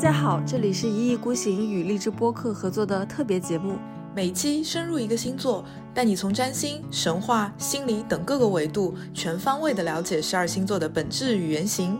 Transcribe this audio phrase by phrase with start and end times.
[0.00, 3.76] 家好，这里是一意孤行与励志播客合作的特别节目，
[4.16, 5.62] 每期深入一个星座，
[5.92, 11.98] 带你从占星、神话、心理等各个维度，全方位的了解十二星座的本质与原型。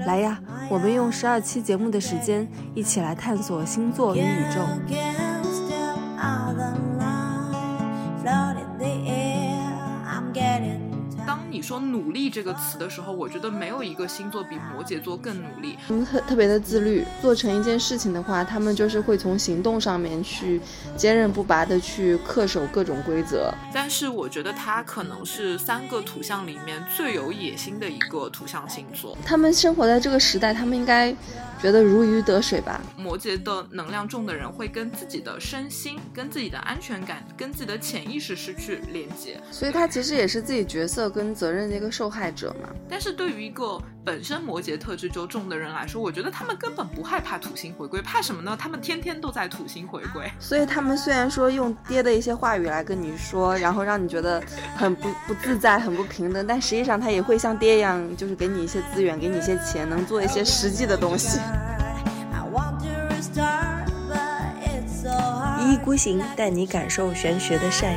[0.00, 0.38] 来呀，
[0.68, 5.19] 我们用十二期节目的时间，一起来探索星座与宇宙。
[11.60, 15.76] 你说努力这个词的时候，我觉得没有一个星座比摩羯座更努力。
[15.86, 20.58] 他们特特别的自律，做成一件事情的话，他们就是会从行动上面去
[20.96, 23.52] 坚韧不拔的去恪守各种规则。
[23.74, 29.14] 但是我觉得他可能是三个土象里面最有野心的一个土象星座。
[29.22, 31.14] 他们生活在这个时代，他们应该
[31.60, 32.80] 觉得如鱼得水吧。
[32.96, 41.50] 摩羯的能量重的人会跟自己的身心、跟自己的安全感、跟自己的潜意识失去连接，所以他其实也是自己角色跟责。
[41.50, 48.56] 责任的一个受害者嘛，但是对于一个本身摩羯特质就重的人来说，我觉得他们根本不害怕土星回归，怕什么呢？
[48.56, 54.40] 他们天天都在土星回归， 所以他们虽然说用爹的一些话语来跟你说，然后让你觉得
[54.76, 61.40] 很不不自在、很不平等，但实际上他也会像爹一样，就是给你一些资源，给你一些钱，能做一些实际的东西。
[65.60, 67.96] 一意孤行，带你感受玄学的善意。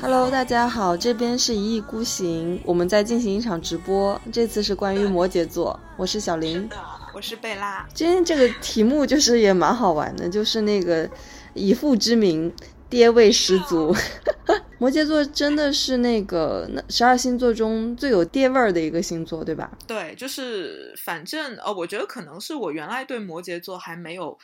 [0.00, 6.68] Hello，大家好，这边是一意孤行，我们在进行一场直播，这次是关于摩羯座，我是小林，
[7.12, 7.84] 我是贝拉。
[7.92, 11.08] 今天这个题目就是也蛮好玩的，就是那个
[11.54, 12.52] 以父之名，
[12.92, 13.94] 爹味十足。
[14.78, 19.70] 摩羯座真的是那个那十二星座中最有爹味儿的一个星座，对吧？
[19.86, 24.36] 对，就是反正呃，我觉得可能是我原来对摩羯座还没有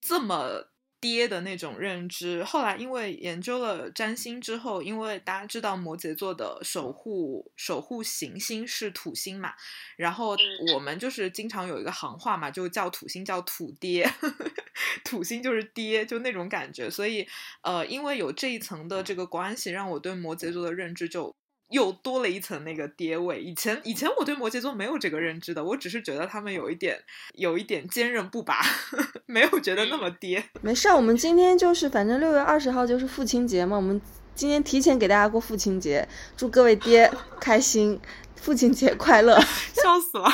[0.00, 0.68] 这么。
[1.00, 9.52] 爹的那种认知，后来因为研究了占星之后，因为大家知道摩羯座的守护守护行星是土星嘛，
[9.96, 10.36] 然后
[10.74, 14.10] 我们就是经常有一个行话嘛，就叫土星叫土爹，
[15.04, 16.90] 土星就是爹，就那种感觉。
[16.90, 17.26] 所以
[17.62, 21.34] 呃，因为有这一层的这个关系，让我对摩羯座的认知就。
[21.70, 23.42] 又多了一层那个爹味。
[23.42, 26.98] 以前以前我对摩羯座没有这个认知的，我只是觉得他们有一点
[27.34, 28.60] 有一点坚韧不拔，
[29.26, 30.44] 没有觉得那么爹。
[30.62, 34.00] 没事，我们今天就是反正六月二十号就是父亲节嘛，我们
[34.34, 36.06] 今天提前给大家过父亲节，
[36.36, 37.10] 祝各位爹
[37.40, 37.98] 开心，
[38.36, 39.36] 父亲节快乐，
[39.74, 40.28] 笑死了。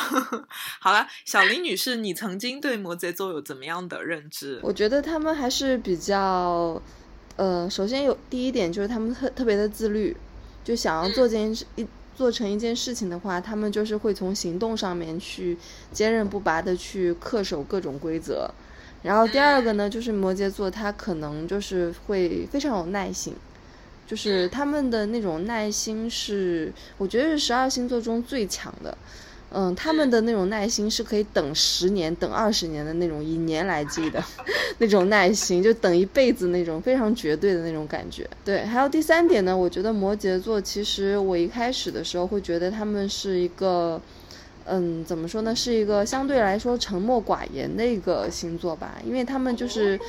[0.81, 4.61] 好了，小林女士，你曾经对摩羯座有怎么样的认知？
[4.63, 6.83] 我觉得他们还是比较，
[7.37, 10.15] 呃，首先有第一点就是他们特特别的自律。
[10.65, 15.57] 就想要做件一做成一件事情的话，他们就是会从行动上面去
[15.91, 18.51] 坚韧不拔的去恪守各种规则。
[19.03, 23.35] 然后第二个呢，就是摩羯座，他可能就是会非常有耐心，
[24.07, 28.97] 就是他们的那种耐心是，我觉得是十二星座中最强的。
[29.55, 34.23] 嗯，他们的那种耐心是可以等十年、等二十年的那种，以年来计的
[34.79, 38.29] 那种耐心，就等一辈子那种非常绝对的那种感觉。
[38.45, 44.01] 对，还有第三点呢，我觉得摩羯座其实我一开始的时候会觉得他们是一个，
[44.65, 50.01] 嗯，怎么说呢，是一个相对来说沉默寡言的一个星座吧，因为他们就是，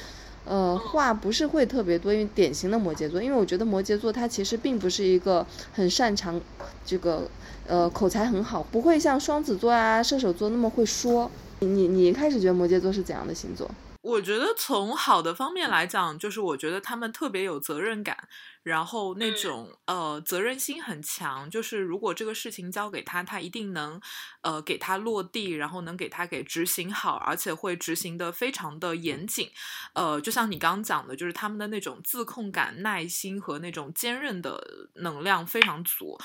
[0.45, 6.39] 呃，话不是会特别多，因为典型的摩羯座，因为我觉得摩羯座他其实并不是一个很擅长
[6.85, 7.29] 这个。
[7.67, 11.29] 呃，口才很好，不会像双子座啊、射手座那么会说。
[11.59, 13.69] 你你一开始觉得摩羯座是怎样的星座？
[14.01, 18.27] 我觉得从好的方面来讲，就是我觉得他们特别有责任感，
[18.63, 21.49] 然后那种呃责任心很强。
[21.49, 24.01] 就是如果这个事情交给他，他一定能
[24.41, 29.49] 呃给他落地，然后能给他给执行好，而且会执行的非常的严谨。
[29.93, 34.61] 呃，就像你刚刚讲的，就是他们的那种自控感、耐心和那种坚韧的
[34.95, 36.19] 能量非常足。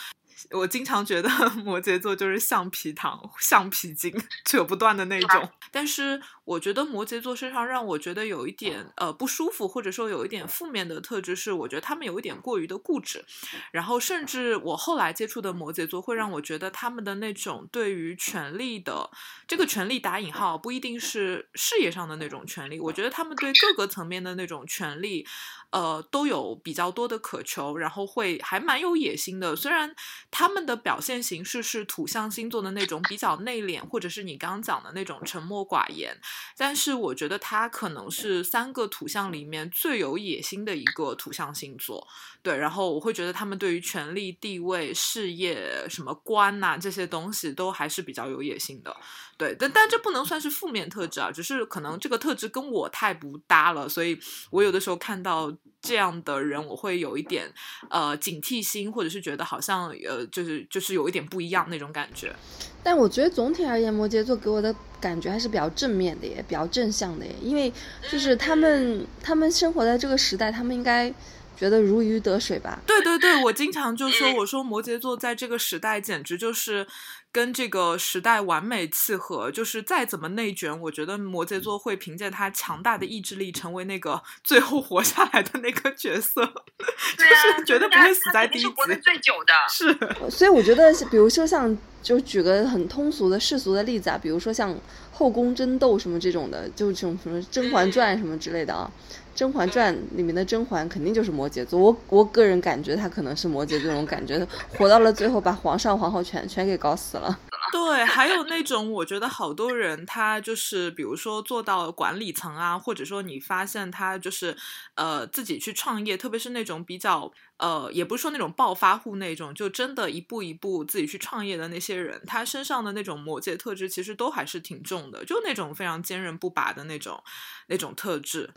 [0.50, 1.28] 我经常觉得
[1.64, 4.12] 摩羯座就是橡皮糖、橡皮筋
[4.44, 13.24] 扯不断的那种，但是我觉得摩羯座身上让我觉得有一点呃不舒服，或者说有一点负面的特质是，我觉得他们有一点过于的固执，
[13.72, 19.10] 然后甚至我后来接触的摩羯座会让我觉得他们的那种对于权力的
[19.46, 25.26] 这个权力打引号不一定是事业上的那种权利，我觉得他们对各个层面的那种权利。
[25.70, 29.54] 呃，都有比较多的渴求，然后会还蛮有野心的。
[29.54, 29.94] 虽然
[30.30, 36.18] 他们的表现形式是土象星座的那种比较内敛，或者是你刚刚讲的那种沉默寡言，
[36.56, 42.08] 但是我觉得他可能是三个土象里面最有野心的一个土象星座。
[42.40, 48.96] 对，然后我会觉得他们对于权力、地位、事业、什么官呐这些东西都还是比较有野心的。
[49.36, 54.18] 对，但但这不能算是负面特质啊，只是可能这个特质跟我太不搭了，所以
[54.50, 57.50] 我有的时候看到这样的人，我会有一点
[57.90, 62.34] 呃警惕心，或者是觉得好像呃就是就是有一点不一样那种感觉。
[62.82, 67.32] 但我觉得总体而言，摩羯座给我的感觉还是比较正面的耶，比较正向的耶。
[67.42, 67.72] 因为
[68.10, 71.12] 就是他们他们生活在这个时代，他们应该
[71.56, 72.80] 觉得如鱼得水吧。
[72.86, 76.86] 对对对，我经常就说， 我说摩羯座在这个时代简直就是。
[77.30, 88.68] 跟这个时代完美契合，就是再怎么内卷，我觉得摩羯座会凭借他强大的意志力，成为那个 最后活下来的那个角色，就是绝对不会死在第一集。
[88.68, 94.74] 活得最久的是，所以我觉得，比如说像，就举个很通俗的世俗的例子啊，比如说像
[95.12, 98.90] 后宫争斗什么这种的，就这种什么《甄嬛传》什么之类的啊，
[99.38, 104.46] 《甄嬛传》里面的甄嬛肯定就是摩羯座，我我个人感觉她可能是摩羯这种感觉，
[104.76, 107.38] 活到了最后把皇上皇后全全给搞死了。
[107.72, 114.56] 对，还有那种我觉得好多人他就是，比如说做到管理层啊，或者说你发现他就是
[114.94, 127.22] 呃自己去创业，特别是那种比较呃，也不是说那种暴发户那种，就真的一步一步自己去创业的那些人，他身上的那种摩羯特质其实都还是挺重的，就那种非常坚韧不拔的那种
[127.66, 128.48] 那种特质。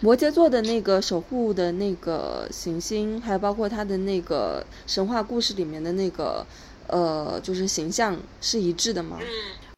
[0.00, 6.44] 摩羯座的那个守护的那个行星，还有包括他的那个神话故事里面的那个。
[6.88, 9.18] 呃，就是形象是一致的吗？
[9.20, 9.26] 嗯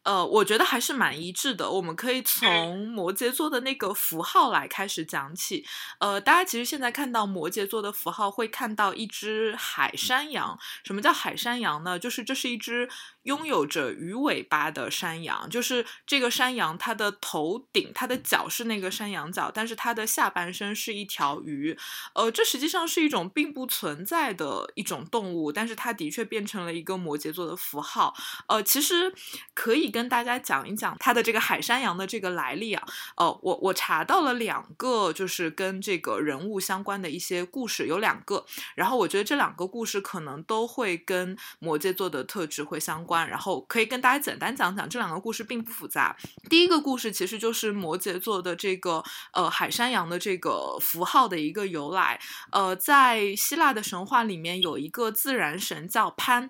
[0.03, 1.69] 呃，我觉得还是蛮一致的。
[1.69, 5.63] 我们可以从摩羯座的那个符号来开始讲起。
[5.99, 10.57] 呃，大家其实现在看到摩羯座的符号，会看到一只海山羊。
[10.83, 11.99] 什么叫海山羊呢？
[11.99, 12.89] 就是这是一只
[13.23, 15.47] 拥有着鱼尾巴的山羊。
[15.47, 21.77] 就是这个山羊，它的头顶、它的脚是那个山羊角，但是它的下半身是一条鱼。
[22.15, 28.15] 呃，这实际上是一种并不存在的一种动物，但是它的确变成了一个摩羯座的符号。
[28.47, 29.13] 呃，其实
[29.53, 29.91] 可以。
[29.91, 32.87] 跟大家讲一讲它的这个海山羊的这个来历啊，
[33.17, 38.45] 哦，我我查到了两个，就是跟这个人物相关的一些故事，有两个，
[38.75, 46.15] 然后我觉得这两个故事可能都会跟摩羯座的特质会相关，然后可以跟大家简单讲讲，这两个故事并不复杂。
[46.49, 49.03] 第一个故事其实就是摩羯座的这个
[49.33, 52.19] 呃海山羊的这个符号的一个由来，
[52.51, 56.49] 呃，在希腊的神话里面有一个自然神叫潘。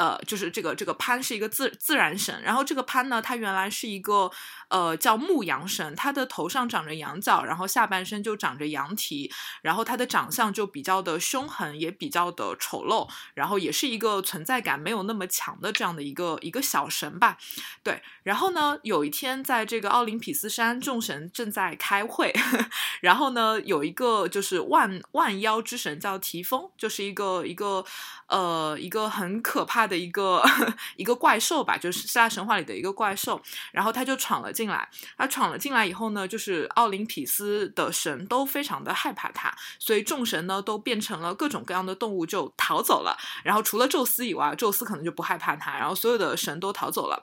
[0.00, 4.30] 呃，就是这个这个潘是一个自自然神，然后这个潘呢，他原来是一个
[4.68, 9.30] 呃叫牧羊神，他的头上长着羊角，然后下半身就长着羊蹄，
[9.60, 17.36] 然后他的长相就比较的凶狠，也比较的丑陋，然后也是一个存在感没有那么强的这样的一个一个小神吧。
[17.82, 22.32] 对，然后呢，有一天在这个奥林匹斯山，众神正在开会，
[23.02, 27.84] 然后呢，有一个就是万万妖之神叫提丰，就是一个一个
[28.30, 30.00] 呃一个很可怕的。
[30.00, 30.42] 一个
[30.96, 33.38] 一个怪兽吧，就是希腊神话里的一个怪兽，
[33.70, 34.88] 然后他就闯了进来。
[35.18, 43.14] 他闯了进来以后呢，就是奥林匹斯的神都非常的害怕他，所以众神呢都变成了各种各样的动物就逃走了。
[43.44, 47.22] 然后除了宙斯以外，宙斯可能就不害怕他，然后所有的神都逃走了。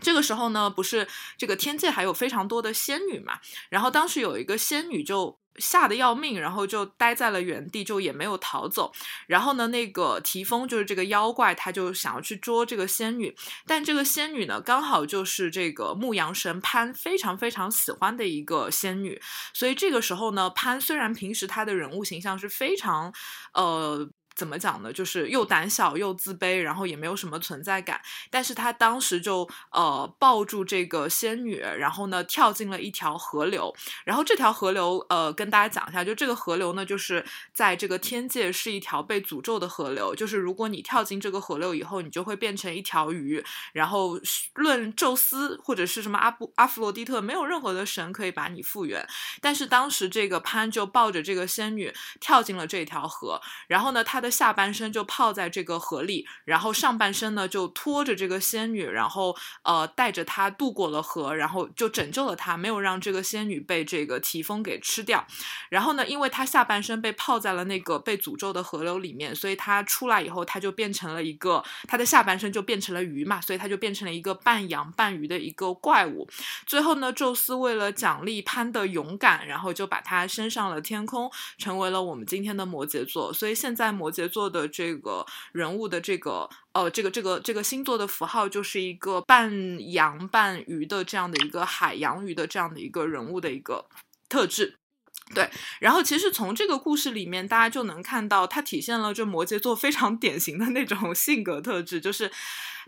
[0.00, 1.06] 这个时候呢，不是
[1.38, 3.38] 这个天界还有非常多的仙女嘛？
[3.68, 5.39] 然后当时有一个仙女就。
[5.56, 8.92] 吓得要命，然后就待在了原地，就也没有逃走。
[9.26, 13.34] 然后呢，那个提风就是这个妖怪，他就想要去捉这个仙女，
[13.66, 19.20] 但这个仙女呢，刚好就是这个牧羊神潘非常非常喜欢的一个仙女。
[19.52, 23.12] 所以这个时候呢，潘虽然平时他的人物形象是非常，
[23.54, 24.08] 呃。
[24.40, 24.90] 怎么讲呢？
[24.90, 28.00] 就是又胆小又自卑，然后也没有什么存在感。
[28.30, 33.70] 但是他当时就呃抱住这个仙女，然后呢跳进了一条河流。
[34.06, 37.22] 然后这条河流呃跟大家讲一下，就这个河流呢就是
[37.52, 40.14] 在这个天界是一条被诅咒的河流。
[40.14, 43.44] 就是如果你跳进这个河流以后，你就会变成一条鱼。
[43.74, 44.18] 然后
[44.54, 49.06] 论宙斯或者是什么阿布阿弗洛狄特，没有任何的神可以把你复原。
[49.42, 53.38] 但是当时这个潘就抱着这个仙女跳进了这条河，
[53.68, 54.29] 然后呢他的。
[54.30, 65.26] 下半身就泡在这个河里，然后上半身呢就拖着这个仙女，然后呃带着她渡过了河，然后就拯救了她，没有让这个仙女被这个提丰给吃掉。
[65.68, 76.28] 然后呢，因为她下半身被泡在了那个被诅咒的河流里面，所以她出来以后，她就变成了一个她的下半身就变成了鱼嘛，所以她就变成了一个半羊半鱼的一个怪物。
[76.66, 83.32] 最后呢，宙斯为了奖励潘的勇敢，然后就把他升上了天空，成为了我们今天的摩羯座。
[83.32, 84.19] 所以现在摩羯。
[84.20, 89.50] 杰作的这个人物的这个呃，这个这个这个星座的符号就是一个半
[89.92, 93.86] 羊半鱼的这样的一个海洋鱼的这样的一个人物的一个
[94.28, 94.76] 特质。
[95.34, 95.48] 对，
[95.80, 102.30] 然后其实从这个故事里面，大家就能看到它体现了这摩羯座非常典型的那种性格特质，就是。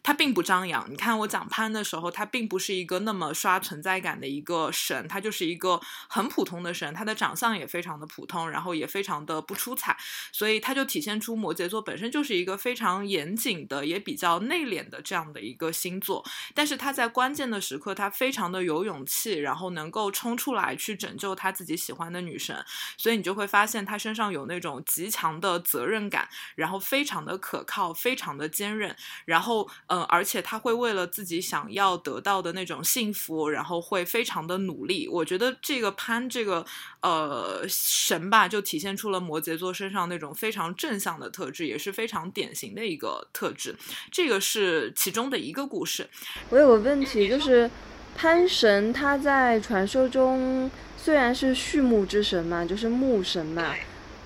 [0.02, 0.84] 他并不张扬。
[0.90, 9.96] 你看我讲潘的时候，他并不是一个那么刷存在感的一个神，他就是一个很普通的神，他的长相也非常的普通，然后也非常的不出彩，
[10.32, 16.24] 所以他就体现出摩羯座本身就是一个非常严谨的，也比较内敛的这样的一个星座。
[16.54, 22.64] 但是他在关键的时刻，他非常的有勇气，然后能够冲出来去拯救他自己喜欢的女神，
[22.96, 35.06] 所以你就会发现他身上有那种极强的责任感，然后非常的可靠，非常的坚韧，然后呃，而且他会为了自己想要得到的那种幸福，然后会非常的努力。
[35.06, 36.64] 我觉得这个潘这个
[37.02, 43.76] 呃神吧，就体现出了摩羯座身上那种非常正向的特质，也是非常典型的一个特质。
[44.10, 46.08] 这个是其中的一个故事。
[46.48, 47.70] 我有个问题，就是
[48.16, 53.74] 潘神他在传说中虽然是畜牧之神嘛，就是牧神嘛。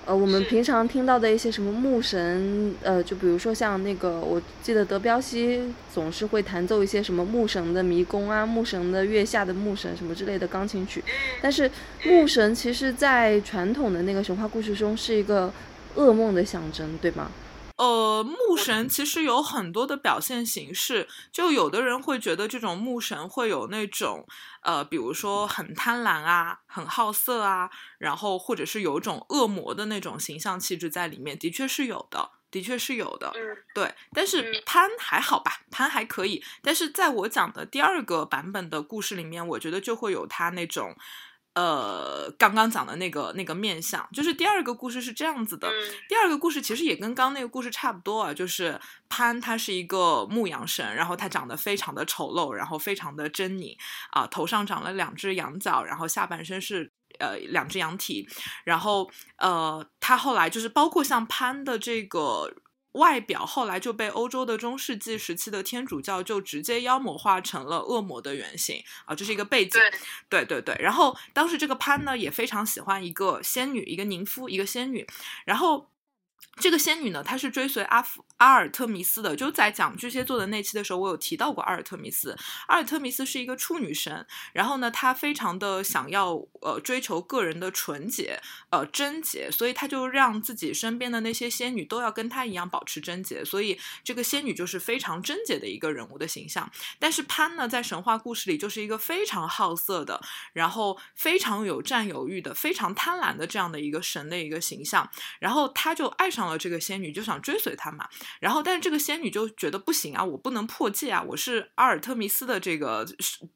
[0.07, 5.61] 呃，我们平常听到的一些什么牧神，呃，就比如说像那个，我记得德彪西
[5.93, 11.03] 总是会弹奏一些什么牧神的迷宫啊，牧神的月下的牧神什么之类的钢琴曲。
[11.41, 11.69] 但是
[12.05, 15.51] 牧神其实，在传统的那个神话故事中是一个
[15.97, 17.29] 噩梦的象征，对吗？
[17.77, 24.25] 呃，牧神其实有很多的表现形式，就有的人会觉得这种牧神会有那种，
[24.61, 27.69] 呃，比如说很贪婪啊，很好色啊，
[27.99, 33.31] 然后或者是有一种恶魔的那种形象气质在里面，的确是有的，的确是有的，
[33.75, 33.93] 对。
[34.11, 40.95] 但是潘还好吧，潘还可以，但是在我讲的第二个版本的故事里面，我觉得就会有他那种。
[41.57, 45.67] 呃，刚刚讲的那个那个面相，就是第二个故事是这样子的。
[46.07, 53.75] 第二个故事其实也跟刚那个故事差不多啊，就是潘他是一个牧羊神，然后他长得非常的丑陋，然后非常的狰狞
[54.11, 58.29] 啊，头上长了两只羊角，然后下半身是呃两只羊蹄，
[58.63, 62.53] 然后呃他后来就是包括像潘的这个。
[62.97, 69.81] 外表后来就被欧洲的中世纪时期的天主教就直接妖魔化成了恶魔的原型啊，这是一个背景。
[70.29, 75.07] 对对对，然后当时这个潘呢也非常喜欢一个仙女，一个宁夫，一个仙女，
[75.45, 75.89] 然后。
[76.59, 79.35] 这个仙女呢，她是追随阿夫阿尔特弥斯的。
[79.35, 82.35] 就在讲巨蟹座的那期的时候，我有提到过阿尔特弥斯。
[82.67, 88.41] 阿尔特弥斯是一个处女神，然后呢，她非常的想要呃追求个人的纯洁
[88.71, 93.45] 呃贞洁，所以她就让自己身边的那些仙女都要跟她一样保持贞洁。
[93.45, 96.67] 所以这个仙女就是非常贞洁的一个人物的形象。
[96.97, 100.19] 但是潘呢，在神话故事里就是一个非常好色的，
[100.53, 105.07] 然后非常有占有欲的，非常贪婪的这样的一个神的一个形象。
[105.39, 106.47] 然后他就爱上。
[106.47, 108.07] 了这个仙女就想追随他嘛，
[108.39, 113.05] 然后但是这个仙女就觉得不行啊，我不能破戒啊，我是阿尔特弥斯的这个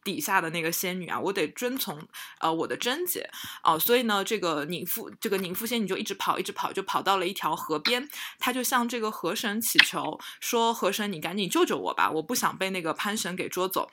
[0.04, 2.00] 底下的那个仙女啊，我得遵从
[2.40, 3.30] 呃我的贞洁
[3.62, 8.08] 啊，所以呢，这个宁芙这个宁芙仙女就一直跑，一直跑，就跑到了一条河边，
[8.40, 13.90] 她就向这个河神祈求说：“河神，你赶紧救救我吧，我不想被那个潘神给捉走。”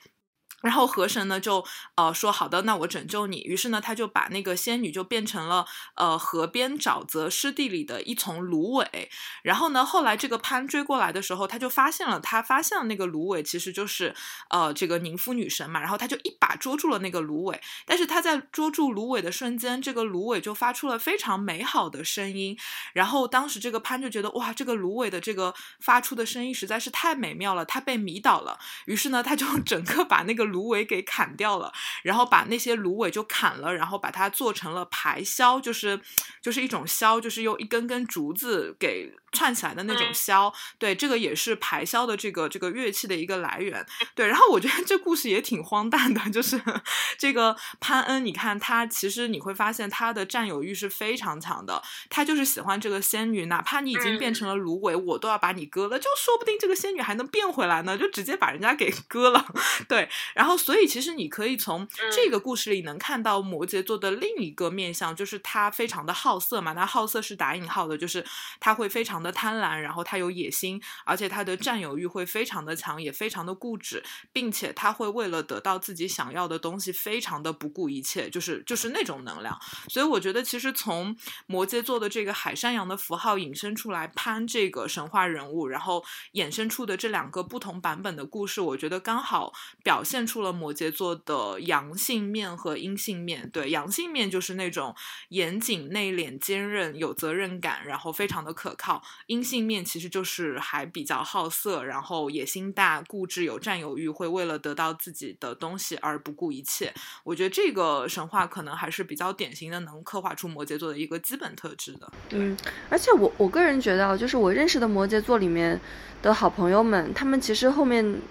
[0.61, 1.63] 然后河神呢就
[1.95, 3.39] 呃说好的，那我拯救你。
[3.41, 9.09] 于是呢，他就把那个仙女就变成了呃河边沼泽湿地里的一丛芦苇。
[9.43, 14.13] 然后呢，后来这个潘追过来的时候，他就发现了，他发现了那个芦苇其实就是
[14.49, 15.79] 呃这个宁夫女神嘛。
[15.79, 17.61] 然后他就一把捉住了那个芦苇。
[17.85, 22.57] 但是他在捉住芦苇的瞬间，这个芦苇就发出了非常美好的声音。
[22.93, 28.59] 然后当时这个潘就觉得哇，这个芦苇的这个发出的声音实在是太美妙了，他被迷倒了。
[28.85, 31.71] 于是呢，他就 整个把那个芦苇给砍掉了，
[32.03, 35.99] 然后把那些芦苇就砍了，然后把它做成了排箫，就是
[36.41, 39.13] 就是一种箫，就是用一根根竹子给。
[39.31, 44.25] 串起来的那种箫，对，这个也是排箫的这个这个乐器的一个来源，对。
[44.25, 46.59] 然后我觉得这故事也挺荒诞的，就是
[47.15, 51.79] 这个潘恩，你看他其实你会发现他的占有欲是非常强的，
[52.09, 59.45] 他就是喜欢这个仙女，哪怕你已经变成了芦苇，我都要把你割了，就说不定这个仙女还能变回来呢，就直接把人家给割了，
[59.87, 60.09] 对。
[60.39, 68.25] 然后所以其实你可以从这个故事里能看到摩羯座的另一个面相，就是他非常的好色嘛，他好色是打引号的，就是
[68.59, 69.19] 他会非常。
[69.19, 79.59] 的贪婪，然后他有野心，而且他的占有欲会非常的强，也非常的固执，并且他会为了得到自己想要的东西，非常的不顾一切，就是就是那种能量。
[79.89, 81.13] 所以我觉得，其实从
[81.47, 86.01] 摩羯座的这个海山羊的符号引申出来，潘这个神话人物，然后
[86.35, 89.51] 衍生出的这两个不同版本的故事，我觉得刚好
[89.83, 93.49] 表现出了摩羯座的阳性面和阴性面。
[93.51, 94.95] 对，阳性面就是那种
[95.29, 106.93] 严谨、内敛、坚韧、有责任感，然后非常的可靠；阴性面其实就是还比较好色，然后野心大、固执、有占有欲，会为了得到自己的东西而不顾一切。
[107.23, 112.11] 我觉得这个神话可能还是比较典型的，能刻画出摩羯座的一个基本特质的。
[112.29, 112.55] 嗯，
[112.89, 115.79] 而且我我个人觉得，就是我认识的摩羯座里面
[116.21, 118.21] 的好朋友们，他们其实后面，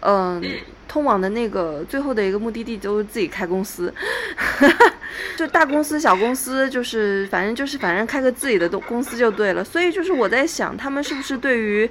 [0.00, 0.42] 嗯、
[0.86, 3.92] 通往的那个最后的一个目的地都是自己开公司，
[5.36, 9.64] 就大公司、小公司，就是反正就是反正开个自己的东公司就对了。
[9.64, 11.88] 所以就是我在想，他们是不是对于。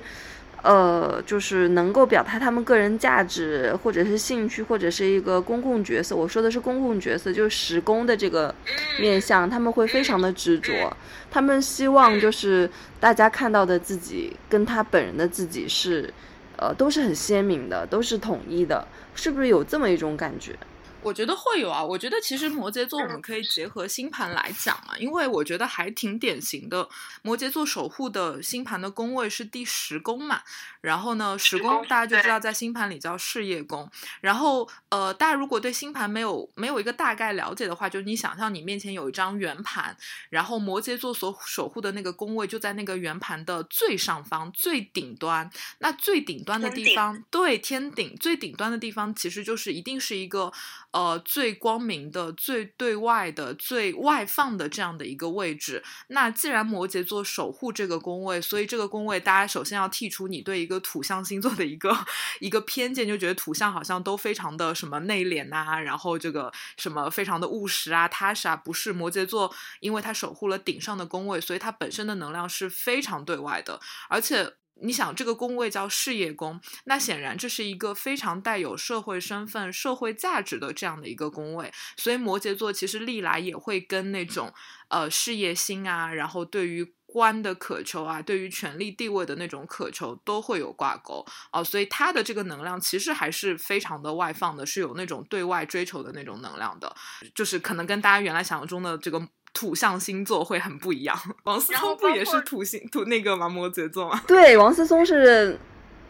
[0.63, 6.15] 呃，就是能够表达他们个人价值，或者是兴趣，或者是一个公共角色。
[6.15, 8.55] 我说的是公共角色，就是时工的这个
[8.97, 10.95] 面相，他们会非常的执着。
[11.29, 16.09] 他们希望就是大家看到的自己跟他本人的自己是，
[16.57, 20.57] 呃，都是很鲜明的，都是统一的，是不是有这么一种感觉？
[21.01, 26.87] 我觉得会有啊，我觉得其实摩羯座我们可以结合星盘来讲啊，因为我觉得还挺典型的。
[27.21, 30.41] 摩羯座守护的星盘的宫位是第十宫嘛，
[30.83, 33.89] 然后呢，十宫大家就知道在星盘里叫事业宫。
[34.19, 39.95] 然后呃，大家如果对星盘没有没有一个大概了解的话，就是你想象你面前有一张圆盘，
[40.29, 45.49] 然后摩羯座所守护的那个宫位就在那个圆盘的最上方最顶端。
[45.79, 50.51] 那最顶端的地方，对天顶最顶端的地方，其实就是一定是一个。
[50.91, 55.83] 呃，最光明的、最对外的、最外放的这样的一个位置。
[56.09, 61.95] 那既然摩羯座守护这个宫位，所以这个宫位大家首先要剔除你对一个土象星座的一个
[62.39, 68.55] 一个偏见，就觉得土象好像都非常的什么内敛呐，然后这个什么非常的务实啊、踏实啊。
[68.55, 74.53] 不是摩羯座，因为它守护了顶上的宫位，所以它本身的能量是非常对外的，而且。
[74.81, 84.51] 你想这个宫位叫事业宫，那显然这是一个非常带有社会身份、社会价值的这样的一个宫位，所以摩羯座其实历来也会跟那种
[84.87, 96.93] 呃事业心啊，然后对于官的渴求啊，对于权力地位的那种渴求都会有挂钩哦，所以他的这个能量其实还是非常的外放的，是有那种对外追求的那种能量的，
[97.35, 99.21] 就是可能跟大家原来想象中的这个。
[99.55, 103.47] 土象星座会很不一样，王思聪不也是土星土那个吗？
[103.47, 104.19] 摩羯座吗？
[104.27, 105.55] 对，王思聪是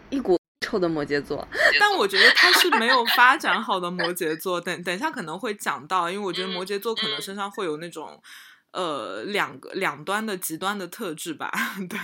[0.10, 1.46] 一股臭的摩羯座，
[1.78, 4.62] 但我觉得他是没有发展好的摩羯座。
[4.62, 8.18] 等等一下可能会讲到，因为我觉得摩羯座可能身上会有那种
[8.74, 11.50] 呃两个两端的极端的特质吧。
[11.90, 11.98] 对，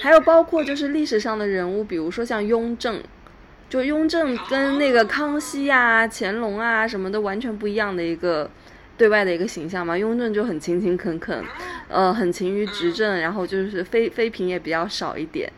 [0.00, 3.02] 还有包括就是历史上的人物，比如说像雍正，
[3.68, 8.48] 就雍正跟那个康熙啊、乾隆啊什么的完全不一样的一个。
[8.98, 11.42] 对外的一个形象嘛，雍正就很勤勤恳恳，
[11.88, 15.50] 呃，很勤于执政，然后就是妃妃嫔也比较少一点，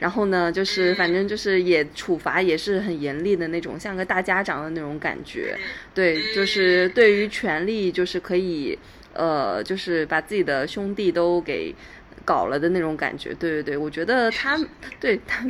[0.00, 5.56] 然后呢，就是反正就是也处罚也是很严厉的那种，像个大家长的那种感觉。
[5.94, 8.76] 对，就是对于权力，就是可以，
[9.14, 11.74] 呃，就是把自己的兄弟都给。
[12.24, 14.58] 搞了的那种感觉，对对对，我觉得他
[15.00, 15.42] 对他，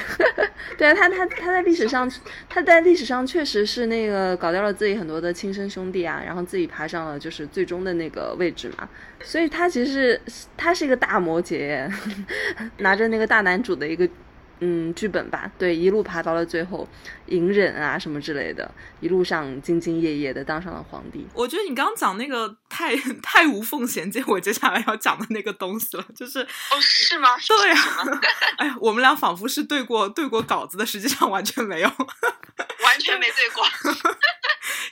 [0.78, 2.10] 对啊，他他他在历史上，
[2.48, 8.88] 他在历史上确实是那个搞掉了自己很多的亲生兄弟啊，然后自己爬上了就是最终的那个位置嘛，
[9.22, 10.18] 所以他其实
[10.56, 11.86] 他是一个大摩羯，
[12.78, 14.08] 拿着那个大男主的一个。
[14.60, 16.86] 嗯，剧本吧，对，一路爬到了最后，
[17.26, 18.70] 隐忍啊什么之类的，
[19.00, 21.26] 一路上兢兢业业的当上了皇帝。
[21.34, 27.30] 我觉得你刚刚讲那个太 太无缝衔接我接下来要讲的那个东西了，就是哦，是吗？
[27.48, 27.78] 对啊，
[28.58, 33.64] 哎呀，我们俩仿佛是对过对过稿子的，实际上完全没有，完全没对过。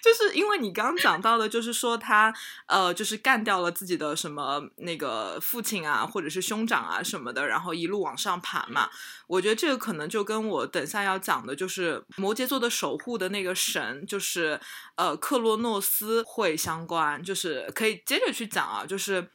[0.02, 2.32] 就是因为你刚刚讲到的，就是说他
[2.66, 8.88] 呃，就是干掉了自己的什么那个父亲啊，或者是兄长啊什么的，然后一路往上爬嘛。
[9.26, 14.60] 我觉得这个可能就跟我等下要讲的，就是摩羯座的守护的那个神，就是
[14.96, 19.30] 呃克洛诺斯会相关，就是可以接着去讲啊，就是。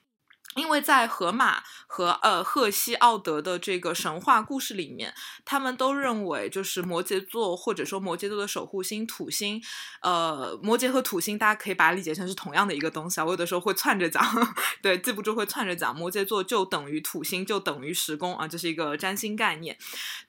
[0.56, 5.14] 因为在荷马和呃赫西奥德的这个神话故事里面，
[5.46, 9.62] 他们都认为就是摩羯座或者说摩羯座的守护星土星，
[10.02, 13.26] 呃，摩羯和土星大家可以把它理解成是同样的一个东西啊。
[13.26, 14.24] 我有的时候会串着讲，
[14.82, 15.96] 对，记不住会串着讲。
[15.96, 19.78] 摩羯座就等于土星，就等于十宫啊，这是一个占星概念。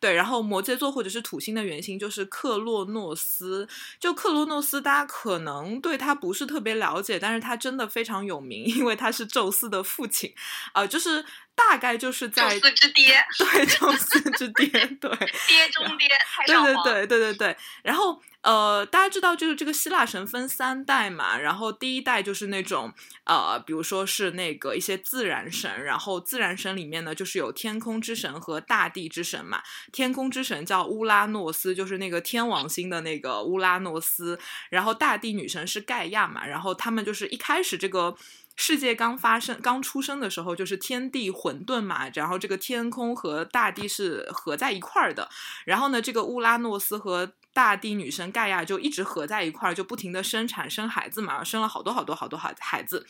[0.00, 10.13] 对，然后摩羯座或者是土星的原型就是克洛诺斯，就克洛诺斯，大家可能对他不是特别了解，但是他真的非常有名，因为他是宙斯的父亲。
[10.72, 11.24] 啊，就是
[11.55, 15.11] 大概就是在宙斯之爹， 对，宙斯之爹，对，
[15.48, 16.09] 爹中爹，
[16.46, 17.57] 对对对对对对。
[17.83, 22.92] 然后呃，大家知道就是这个希腊神分三代嘛，然后第一代就是那种
[23.24, 29.62] 呃，比如说是那个一些自然神，然后自然神里面呢就是有天空之神和大地之神嘛。
[29.92, 38.14] 天空之神叫乌拉诺斯，就是那个天王星的那个乌拉诺斯，然后大地女神是盖亚嘛，然后他们就是一开始这个。
[38.56, 45.28] 世界刚发生、刚出生的时候，就是天地混沌嘛，然后这个天空和大地是合在一块儿的。
[45.64, 53.06] 然后呢，这个乌拉诺斯和大地女神盖亚就一直合在一块儿，就不停的生产生孩子嘛，生了好多好多好多好孩子。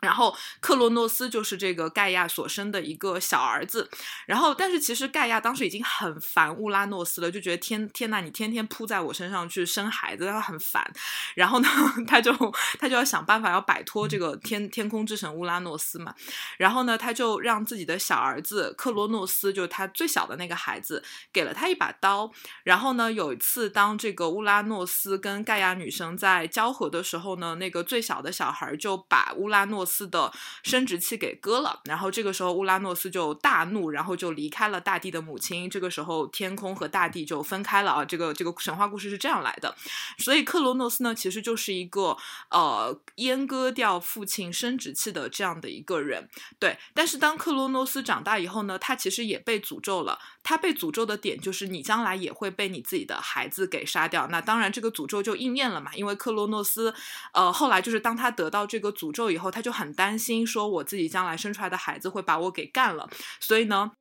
[0.00, 3.90] 然后克罗诺斯就是这个盖亚所生的一个小儿子，
[4.26, 10.88] 然后但是其实盖亚当时已经很烦乌拉诺斯了，就觉得天天呐，你天天扑在我身上去生孩子，他很烦。
[11.34, 11.68] 然后呢，
[12.06, 12.32] 他就
[12.78, 16.14] 他就要想办法要摆脱这个天天空之神乌拉诺斯嘛。
[16.58, 22.30] 然后呢，他就让自己的小儿子克罗诺斯，就是他最小的那个孩子，给了他一把刀。
[22.62, 29.87] 然后呢，有一次当这个乌拉诺斯跟盖亚女生在交合的时候呢，那个最小的小孩就把乌拉诺斯。
[29.88, 30.30] 斯的
[30.62, 35.70] 生殖器给割了，然后这个时候乌拉诺斯就大怒，然后就离开了大地的母亲。
[35.70, 38.04] 这个时候天空和大地就分开了啊！
[38.04, 39.74] 这个这个神话故事是这样来的。
[40.18, 42.14] 所以克罗诺斯呢，其实就是一个
[42.50, 46.28] 呃阉割掉父亲生殖器的这样的一个人。
[46.58, 50.18] 对，但是当克罗诺斯长大以后呢，他其实也被诅咒了。
[50.42, 54.26] 他被诅咒的点就是你将来也会被你自己的孩子给杀掉。
[54.28, 56.94] 那当然这个诅咒就应验了嘛，因为克罗诺斯
[57.32, 59.77] 呃后来就是当他得到这个诅咒以后，他就。
[59.78, 63.92] 很担心，说我自己将来生出来的孩子会把我给干了，所以呢，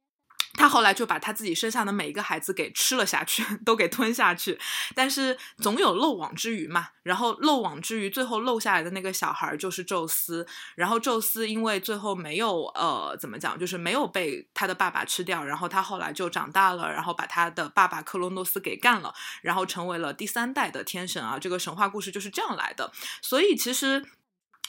[0.53, 4.57] 他后来就把他自己生下的每一个孩子给吃了下去， 都给吞下去。
[4.95, 10.47] 但是总有漏网之鱼嘛，然后漏网之鱼最后漏下来的那个小孩就是宙斯。
[10.75, 19.13] 然后宙斯因为最后没有呃怎么讲，就是没有被他的爸爸吃掉，然后他后来就长大了，然后把他的爸爸克罗诺斯给干了，
[19.43, 21.37] 然后成为了第三代的天神啊。
[21.37, 22.91] 这个神话故事就是这样来的。
[23.21, 24.03] 所以其实。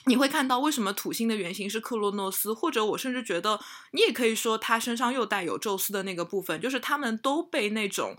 [0.04, 3.60] 你会看到为什么土星的原型是克洛诺斯，或者我甚至觉得
[3.92, 8.16] 你也可以说他身上又带有宙斯的那个部分，就是他们都被那种。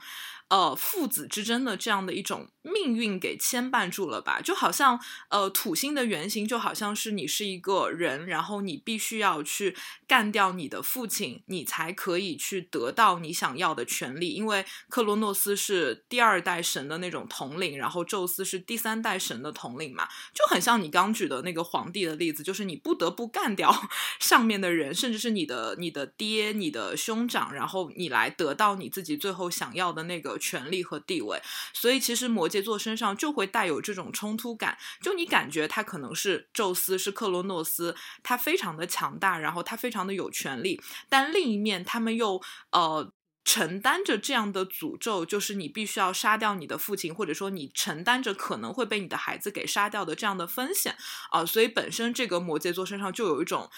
[0.49, 4.41] 呃，父子之争的这样的一种命运给牵绊住了吧？
[4.41, 9.75] 就好像呃，土星的原型就好像是你是一个人，然后你必须要去
[10.07, 14.29] 干掉你的父亲，你才可以去得到你想要的权利。
[14.31, 23.71] 因为克罗诺斯是第二代神的那种统领，然后宙斯是第三代神的统领嘛，就很像你刚举的那个皇帝的例子，就是你不得不干掉
[24.19, 30.38] 上面的人，甚至是你的你的爹、你的兄长，然后你来得到你自己最后想要的那个。
[30.39, 31.39] 权力和地位，
[31.73, 43.12] 所以其实摩羯座身上就会带有这种冲突感，就你感觉他可能是宙斯，是克罗诺斯，他非常的强大，然后他非常的有权利，但另一面他们又呃
[43.43, 50.95] 承担着这样的诅咒，就是你必须要杀掉你的父亲，或者说你承担着可能会被你的孩子给杀掉的这样的风险
[51.30, 53.69] 啊，所以本身这个摩羯座身上就有一种。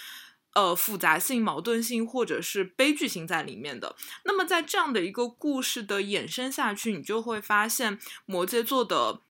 [0.54, 3.96] 呃，复杂性、矛盾性，或者是悲剧性在里面的。
[4.24, 9.22] 那么，在这样的一个故事的衍生下去，你就会发现摩羯座的。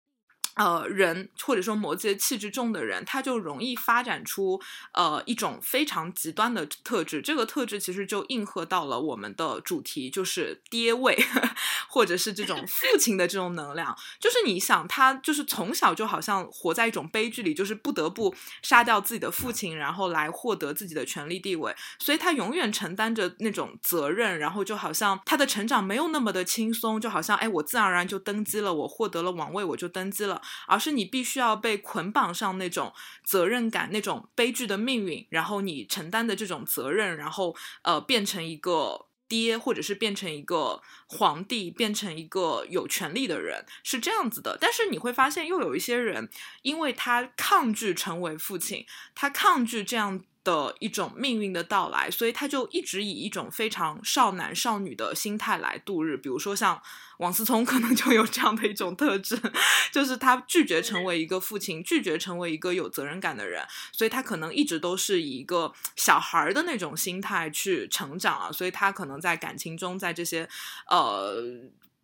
[0.57, 4.61] 呃，人或者说摩羯气质重的人，他就容易发展出
[4.93, 7.23] 呃一种非常极端的特质。
[7.23, 11.17] 这个特质其实就应和到了我们的主题，就是爹味，
[11.89, 13.97] 或者是这种父 亲的这种能量。
[14.21, 21.75] 就是你想，他就是从小就好像活在一种悲剧里，就是不得不杀掉自己的父亲，然后来获得自己的权力地位。
[21.99, 30.42] 所以他永远承担着那种责任，然后就好像他的成长没有那么的轻松，就好像哎，我自然而然就登基了，我获得了王位，我就登基了。
[30.67, 32.93] 而是你必须要被捆绑上那种
[33.25, 44.59] 责任感、那种悲剧的命运，然后你承担的这种责任，然后呃变成一个爹，或者是变成一个皇帝，变成一个有权利的人，是这样子的。
[44.61, 46.29] 但是你会发现，又有一些人，
[46.63, 50.25] 因为他抗拒成为父亲，他抗拒这样。
[50.45, 56.17] 的一种命运的到来，所以他就一直以一种非常少男少女的心态来度日。
[56.17, 56.83] 比如说像
[57.19, 59.41] 王思聪，可能就有这样的一种特质，
[59.93, 68.51] 就是他拒绝成为一个父亲，拒绝成为一个有责任感的人，所以他可能一直都是以一个小孩的那种心态去成长啊。
[68.51, 70.49] 所以他可能在感情中，在这些
[70.89, 71.43] 呃。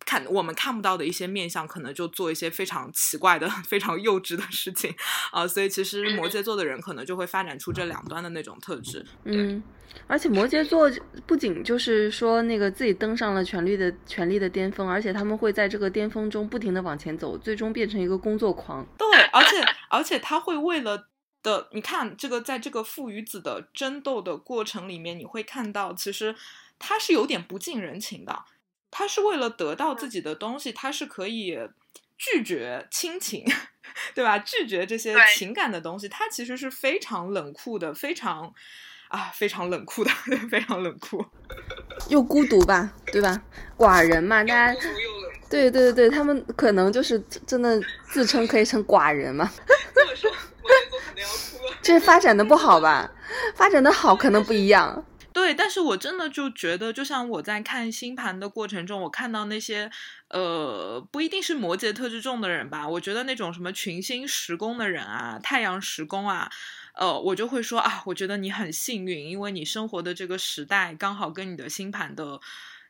[0.05, 4.93] 看我们看不到的一些面相，可能就做一些非常奇怪的、 非常幼稚的事情
[5.31, 9.05] 啊，所以其实摩羯座的人可能就会发展出这两端的那种特质。
[9.25, 9.61] 嗯，
[10.07, 10.89] 而且摩羯座
[11.27, 18.83] 不仅就是说那个自己登上了权力的权力的巅峰，而且他们会在这个巅峰中不停的往前走，最终变成一个工作狂。
[18.97, 21.09] 对， 而且而且他会为了
[21.43, 26.35] 的，你看这个在这个父与子的争斗的过程里面，你会看到其实
[26.79, 28.45] 他是有点不近人情的。
[28.91, 31.57] 他是为了得到自己的东西，他是可以
[32.17, 33.45] 拒绝亲情，
[34.13, 34.37] 对吧？
[34.39, 38.53] 拒绝这些情感的东西，他其实是非常冷酷的，非常
[39.07, 40.11] 啊，非常冷酷的，
[40.51, 41.25] 非常冷酷。
[42.09, 43.41] 又孤独吧，对吧？
[43.77, 45.49] 寡人嘛，大家孤独又冷酷。
[45.49, 49.49] 对对对对，他们可能就是真的自称可以成寡人嘛。
[49.95, 51.77] 这么说，摩羯座肯定要哭了。
[51.81, 53.09] 这发展的不好吧？
[53.55, 55.05] 发展的好可能不一样。
[55.39, 59.89] 对，但是我真的就觉得，就像我在看星盘的过程中，我看到那些
[60.27, 66.51] 呃，不一定是摩羯特质重的人吧，我觉得那种什么群星时宫的人啊，太阳时宫啊。
[66.93, 72.41] 呃，我就会说啊，我觉得你很幸运，因为你生活的这个时代刚好跟你的星盘的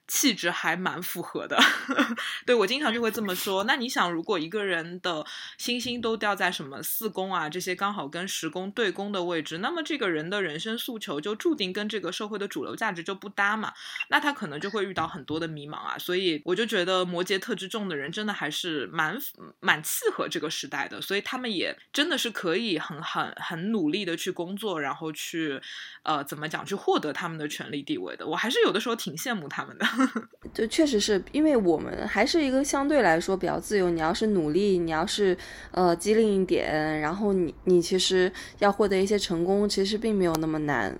[0.09, 1.55] 气质还蛮符合的。
[2.43, 3.63] 对我经常就会这么说。
[3.65, 5.23] 那你想，如果一个人的
[5.57, 13.71] 星星都掉在什么四宫啊这些刚好跟十宫对宫的位置，那么这个人的人生诉求就注定跟这个社会的主流价值就不搭嘛。
[14.09, 15.95] 那他可能就会遇到很多的迷茫啊。
[15.99, 19.15] 所以我就觉得摩羯特质重的人真的还是蛮
[19.59, 25.61] 蛮契合这个时代的，所以他们也真的是可以很很很努力的去工作，然后去
[26.01, 28.25] 呃怎么讲去获得他们的权利地位的。
[28.25, 29.85] 我还是有的时候挺羡慕他们的。
[30.53, 33.89] 就确实是因为我们还是一个相对来说比较自由。
[33.89, 35.37] 你要是努力，你要是
[35.71, 40.97] 呃机灵一点，然后你你其实要获得一些成功，其实并没有那么难。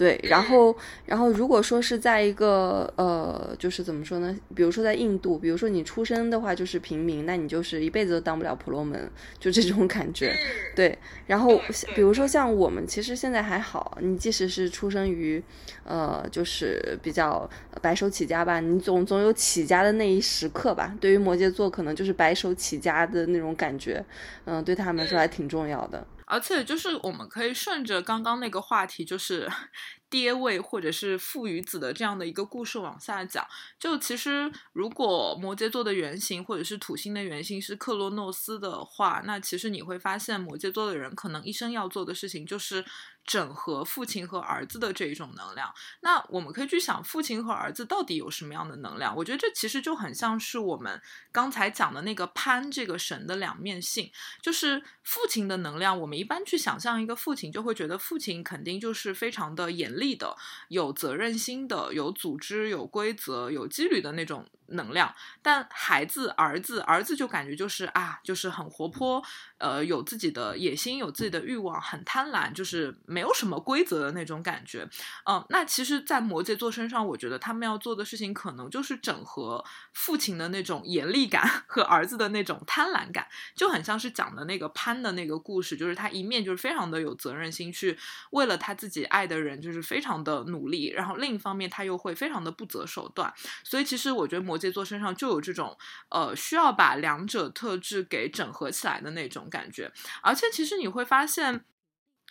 [0.00, 4.34] 对，然后，然后如果说是在一个呃，就是怎么说呢？
[4.54, 10.34] 比如说在印度，比如说你出生的话就是平民，那你就是一辈子都当不了婆罗门，就这种感觉。
[10.74, 11.60] 对，然后
[11.94, 15.42] 比如说像我们，其实现在还好，你即使是出生于，
[15.84, 17.46] 呃，就是比较
[17.82, 20.96] 白手起家吧，你总总有起家的那一时刻吧。
[20.98, 24.02] 对于摩羯座，可能就是白手起家的那种感觉，
[24.46, 26.06] 嗯，对他们来说还挺重要的。
[26.30, 29.50] 而且就是我们可以顺着刚刚那个话题，就是
[30.08, 33.46] 爹位或者是父与子的这样的一个故事往下讲。
[33.78, 42.84] 就其实如果摩羯座的原型或者是土星的原型是克洛诺斯的话，那其实你会发现摩羯座的人可能一生要做的事情就是
[43.24, 45.72] 整合父亲和儿子的这一种能量。
[46.00, 49.14] 那我们可以去想，父亲和儿子到底有什么样的能量？
[49.16, 54.10] 我觉得这其实就很像是我们刚才讲的那个潘这个神的两面性，
[54.42, 60.36] 就是父亲的能量，我们一般去想象一个父亲，就会觉得父亲肯定就是非常的严厉的、
[60.68, 65.14] 有责任心的、有组织、有规则、有纪律的那种能量。
[65.42, 69.22] 但孩子、儿子、儿子就感觉就是啊，就是很活泼，
[69.58, 74.88] 呃，有自己的野心，有自己的欲望，很贪婪，就是没有什么规则的那种感觉。
[75.28, 87.98] 嗯，那其实，在摩羯座身上，我觉得他们要做的事情，可能就是整合父亲的那种严厉感和儿子的那种贪婪感，就很像是讲的那个潘的那个故事，就是他一面就是非常的有责任心，去
[88.30, 93.32] 为了他自己爱的人，就是非常的努力，然后另一方面他又会非常的不择手段。
[93.64, 95.76] 所以，其实我觉得摩羯座身上就有这种
[96.10, 99.90] 呃需要把两者特质给整合起来的那种感觉，
[100.22, 101.64] 而且其实你会发现。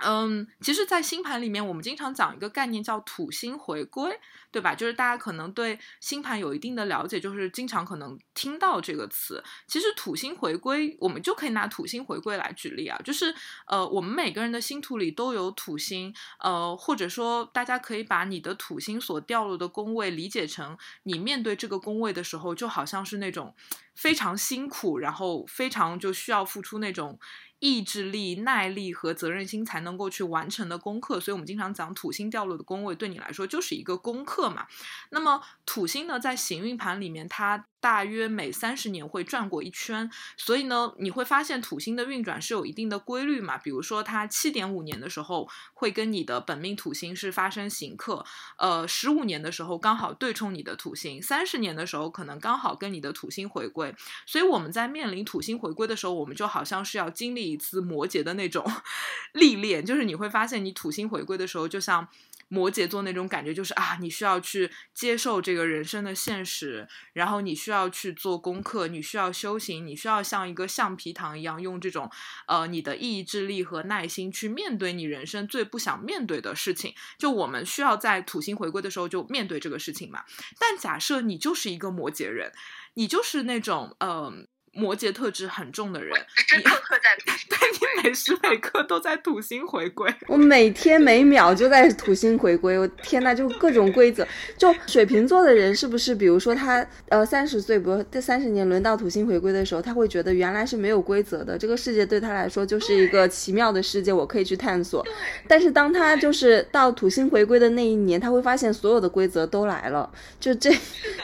[0.02, 4.18] 嗯，其实，在星盘里面，我们经常讲一个概念叫土星回归，
[4.50, 4.74] 对吧？
[4.74, 9.44] 就是大家可能对星盘有一定的了解，就是经常可能听到这个词。
[9.68, 13.36] 其实，土星回归，我们就可以拿土星回归来举例啊，就是
[13.68, 23.54] 呃，我们每个人的星图里都有土星，呃，或者说，大家可以把你的土星所掉落的宫位理解成，你面对这个宫位的时候，就好像是那种
[23.96, 27.20] 非常辛苦，然后非常就需要付出那种。
[27.60, 34.66] 意志力、耐力和责任心才能够去完成的功课，所以我们经常讲土星掉落的宫位对你来说就是一个功课嘛。
[35.12, 43.58] 那么土星呢，在行运盘里面，它大约每三十年会转过一圈，所以呢，你会发现土星的运转是有一定的规律嘛。
[43.58, 48.26] 比如说，它七点五年的时候会跟你的本命土星是发生刑克，
[48.58, 53.96] 呃，十五年的时候刚好对冲你的土星，三十年的时候可能刚好跟你的土星回归。
[54.26, 58.66] 所以我们在面临土星回归的时候，我们就好像是要经历一次摩羯的那种
[59.34, 62.08] 历练，就是你会发现，你土星回归的时候，就像。
[62.50, 72.12] 摩羯座那种感觉就是啊，你需要去接受这个人生的现实，然后你需要去做功课，你需要修行，你需要像一个橡皮糖一样，用这种
[72.48, 76.94] 呃你的意志力和耐心去面对你人生最不想面对的事情。
[77.18, 80.26] 就我们需要在土星回归的时候就面对这个事情嘛。
[80.60, 82.52] 但假设你就是一个摩羯人，
[82.96, 84.48] 你就是那种嗯。
[84.80, 90.10] 摩羯特质很重的人， 真刻刻在土星对你每时每刻都在土星回归。
[90.28, 94.26] 我每天每秒就在土星回归，我天呐，就各种规则。
[94.58, 105.06] 就水瓶座的人是不是，比如说他呃三十岁，比如这三十年轮到土星回归的时候，他会觉得原来是没有规则的，这个世界对他来说就是一个奇妙的世界，我可以去探索。
[105.48, 110.72] 但是当他就是到土星回归的那一年，他会发现所有的规则都来了，就这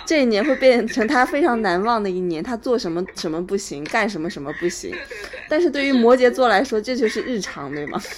[0.06, 3.45] 这一年会变成他非常难忘的一年，他做什么什么。
[3.46, 4.92] 不行，干什么什么不行。
[4.92, 8.02] 对对对，但是对于摩羯座来说，这就是日常，对吗？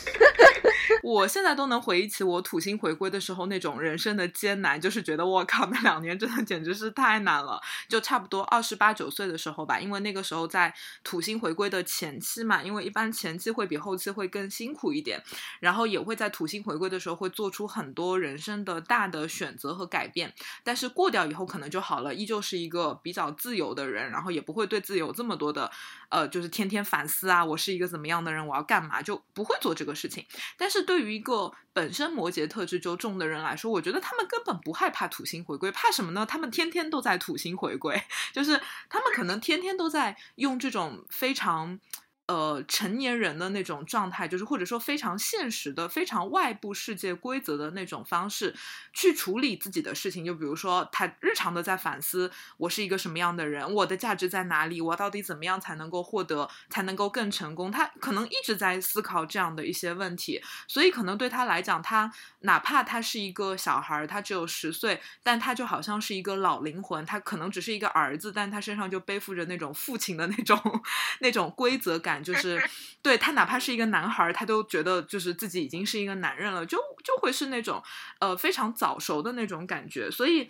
[1.03, 7.61] 我现在都能回忆起我土星回归的时候那种人生的艰难，就是觉得我靠，那两年真的简直是太难了。
[7.87, 15.21] 就差不多二十八九岁的时候吧，因为那个时候在土星回归的前期嘛，因为一般前期会比后期会更辛苦一点，
[15.61, 20.33] 然后也会在土星回归的时候会做出很多人生的大的选择和改变。
[20.63, 25.71] 但是过掉以后可能就好了，依旧是一个比较自由的人，然后也不会对自己有这么多的
[26.09, 30.25] 呃，就是天天反思啊，我是一个怎么样的人，我要干嘛，就不会做这个事情。
[30.57, 36.25] 但是对于一个本身摩羯特质就重的人来说，我觉得他们根本不害怕土星回归，怕什么呢？
[36.25, 37.99] 他们天天都在土星回归，
[38.33, 41.79] 就是他们可能天天都在用这种非常。
[42.27, 48.53] 呃，成年人的那种状态，就是或者说非常现实的、非常外部世界规则的那种方式
[48.91, 50.25] 去处理自己的事情。
[50.25, 53.73] 就比如说，他日常的在反思：我是一个什么样的人？
[53.73, 54.81] 我的价值在哪里？
[54.81, 57.71] 我到底怎么样才能够获得，才能够更成功？
[57.71, 60.41] 他可能一直在思考这样的一些问题。
[60.67, 62.11] 所以，可能对他来讲，他
[62.41, 67.05] 哪怕他是一个小孩，他只有十岁，但他就好像是一个老灵魂。
[67.05, 70.59] 他可能只是一个儿子，但他身上就背负着那种父亲的那种
[71.21, 72.16] 那种规则感。
[72.23, 72.61] 就是
[73.01, 77.81] 对他，哪怕是一个男孩，他都觉得就是自己已经是一个男人了，就就会是那种
[78.19, 80.09] 呃非常早熟的那种感觉。
[80.11, 80.49] 所以，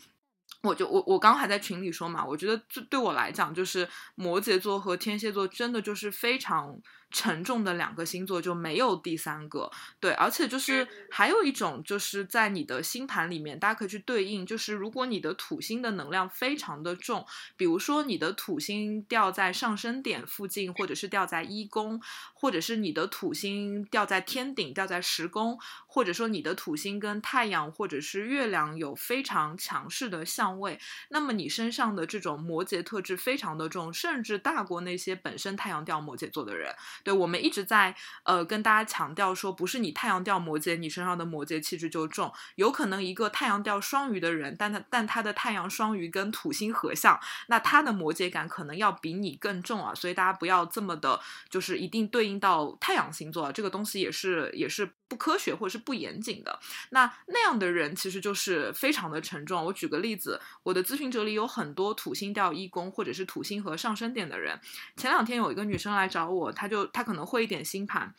[0.62, 6.80] 我就我我刚刚还在群里说嘛，我觉得这对我来讲，就是摩羯座和天蝎座真的就是非常。
[7.10, 22.02] 沉重的两个星座就没有第三个，对，而且就是还有一种，就是在你的星盘里面，大家可以去对应，就是如果你的土星的能量非常的重，比如说你的土星掉在上升点附近，或者是掉在一宫，
[22.34, 25.58] 或者是你的土星掉在天顶，掉在十宫，
[25.98, 30.80] 或者说你的土星跟太阳或者是月亮有非常强势的相位，
[31.10, 36.72] 那么你身上的这种摩羯特质非常的重，甚至大过那些本身太阳掉摩羯座的人。
[37.04, 42.32] 对，我们一直在呃跟大家强调说，不是你太阳掉摩羯，你身上的摩羯气质就重。
[42.58, 49.96] 有可能一个太阳掉双鱼的人，但他但他的太阳双鱼跟土星合相，那他的摩羯感可能要比你更重啊。
[49.96, 56.60] 所以大家不要这么的，就是一定对应到太阳星座，这个东西也是也是不科学或者是不严谨的。
[56.90, 59.64] 那那样的人其实就是非常的沉重。
[59.64, 64.60] 我举个例子，我的咨询者里有很多土星掉一宫或者是土星和上升点的人。
[64.98, 66.86] 前两天有一个女生来找我，她就。
[66.88, 68.14] 她可能会一点星盘。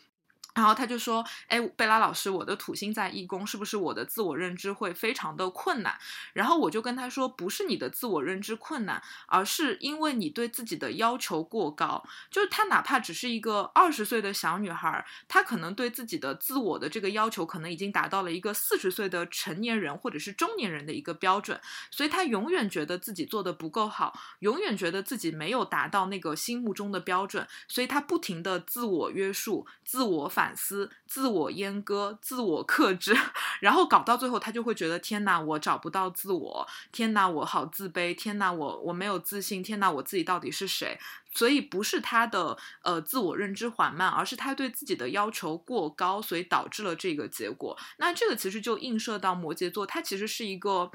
[0.58, 5.96] 然后他就说：“哎，贝拉老师，我的土星在一宫，是不是我的自我认知会非常的困难？”
[6.34, 12.04] 然后我就跟他说：“不是你的自我认知困难，而是因为你对自己的要求过高。
[12.28, 21.60] 就是他哪怕只是一个二十岁的小女孩，她可能对自己的自我的这个要求，可能已经达到了一个四十岁的成年人或者是中年人的一个标准。
[21.92, 33.14] 所以她永远觉得自己做的不够好，永远觉得自己没有达到那个心目中的标准，所以她不停的自我约束、自我反。”反思、自我阉割、自我克制，
[33.60, 40.98] 然后搞到最后，他就会觉得天哪，我找不到自我，天哪，我好自卑，天哪，我我没有自信，天哪，我自己到底是谁？
[41.34, 47.76] 所以不是他的呃自我认知缓慢，而是他对自己的要求过高，所以导致了这个结果。
[47.98, 50.90] 那这个其实就映射到摩羯座，他其实是一个。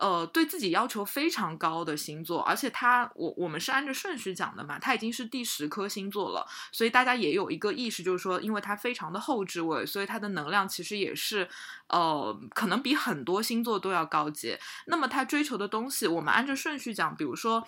[0.00, 11.46] 呃，对自己要求非常高的星座，而且他，我我们是按着顺序讲的嘛，他已经是第十颗星座了，所以大家也有一个意识，就是说，因为他非常的后置位，所以他的能量其实也是，
[11.88, 14.58] 呃，可能比很多星座都要高阶。
[14.86, 17.62] 那么他追求的东西，我们按着顺序讲，比如说。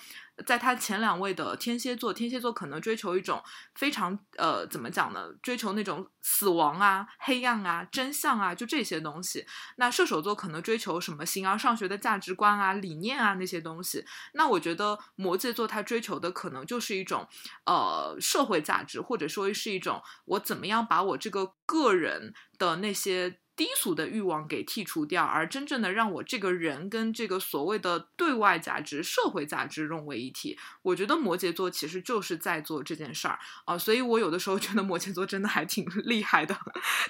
[0.46, 3.42] 在他前两位的天蝎座，天蝎座可能追求一种
[3.74, 5.28] 非常呃，怎么讲呢？
[5.42, 9.46] 追求那种死亡啊、黑暗啊、真相啊，就这些东西。
[9.76, 14.04] 那射手座可能追求什么形而上学的价值观啊、理念啊那些东西。
[14.32, 17.28] 那我觉得摩羯座他追求的可能就是一种
[17.66, 23.38] 呃社会价值，或者说是一种我怎么样把我这个个人的那些。
[23.54, 30.58] 低俗的欲望给剔除掉，而真正的让我这个人跟这个所谓的对外价值、社会价值融为一体。
[30.80, 36.56] 我觉得摩羯座其实就是在做这件事儿啊，所以我有的时候觉得摩羯座真的还挺 厉害的，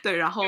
[0.03, 0.17] 对。
[0.17, 0.43] 然后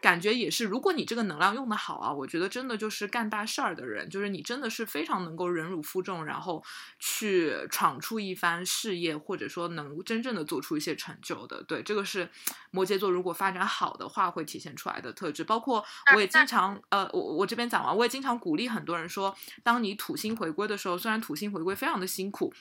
[0.00, 6.62] 感觉也是，如果你这个能量用的好啊，我觉得真的就是干大事儿的人，就是你真的是非常能够忍辱负重，然后
[7.00, 11.60] 去闯出一番事业，或者说能真正的做出一些成就的。
[11.64, 12.28] 对，这个是
[12.70, 15.39] 摩羯座如果发展好的话会体现出来的特质。
[15.44, 22.52] 包括我也经常呃，我我这边讲完，我也经常鼓励很多人说，当你土星回归的时候，虽然土星回归非常的辛苦。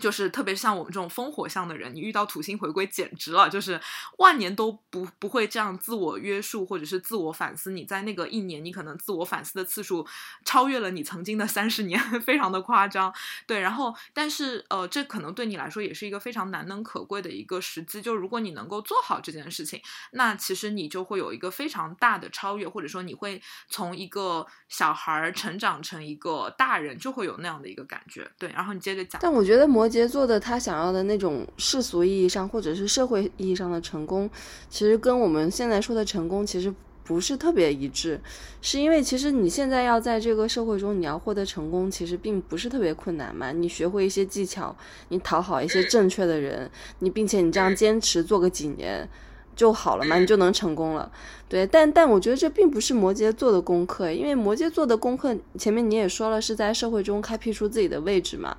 [0.00, 3.80] 就是特别像我们这种风火象的人，你遇到土星回归简直了，就是
[4.18, 7.70] 万年都不不会这样自我约束或者是自我反思。
[7.70, 10.06] 你在那个一年，你可能自我反思的次数
[10.44, 13.14] 超越了你曾经的三十年， 非常的夸张。
[13.46, 18.00] 对，然后但是呃，这可能对你来说也是一个非常难能可贵的一个时机。
[18.00, 19.80] 就如果你能够做好这件事情，
[20.12, 28.30] 那其实你就会有一个非常大的超越，或者说你会从一个小孩成长成一个大人，就会有那样的一个感觉。
[28.38, 29.20] 对，然后你接着讲。
[29.20, 34.30] 但我觉得摩羯座的他想要的那种世俗意义上或者是社会意义上的成功，
[34.68, 36.72] 其实跟我们现在说的成功其实
[37.02, 38.20] 不是特别一致。
[38.62, 43.50] 是因为其实你现在要在这个社会中你要获得成功，其实并不是特别困难嘛。
[43.50, 44.74] 你学会一些技巧，
[45.08, 46.70] 你讨好一些正确的人，
[47.00, 49.08] 你并且你这样坚持做个几年。
[49.54, 51.10] 就好了嘛，你就能成功了。
[51.48, 58.56] 对，但但我觉得这并不是摩羯座的功课，因为摩羯座的功课前面你也说了，是在社会中开辟出自己的位置嘛。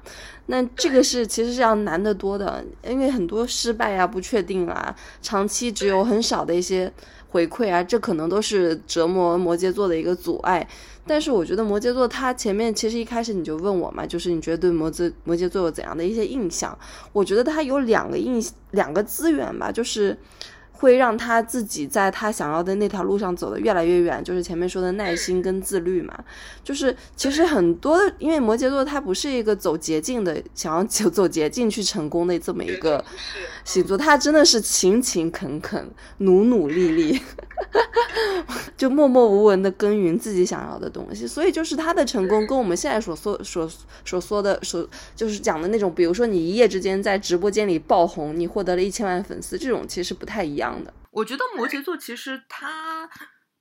[0.48, 6.92] 那这个是其实是要难得多的，因为很多失败啊、不确定啊、长期只有很少的一些
[7.30, 10.68] 回馈啊，这可能都是折磨摩羯座的一个阻碍。
[11.08, 16.78] 但是我觉得摩羯座他前面其实一开始你就问我嘛，就是你觉得对摩羯摩羯座有怎样的一些印象？
[17.14, 20.18] 我觉得他有两个印两个资源吧，就是。
[20.82, 26.18] 会让他自己在他想要的那条路上走得越来越远，就是前面说的耐心跟自律嘛。
[26.64, 33.04] 就是其实很多，因为摩羯座他不是一个走捷径的，想要走走捷径去成功的这么一个
[33.64, 37.22] 星座，他真的是勤勤恳恳、努努力力，
[38.76, 41.28] 就默默无闻的耕耘自己想要的东西。
[41.28, 43.70] 所以就是他的成功跟我们现在所说所
[44.04, 50.94] 所说的所就是讲的那种，比如说你一夜之间在直播间里爆红，你获得了一千万粉丝，这种其实不太一样的。
[51.12, 53.10] 我觉得摩羯座其实他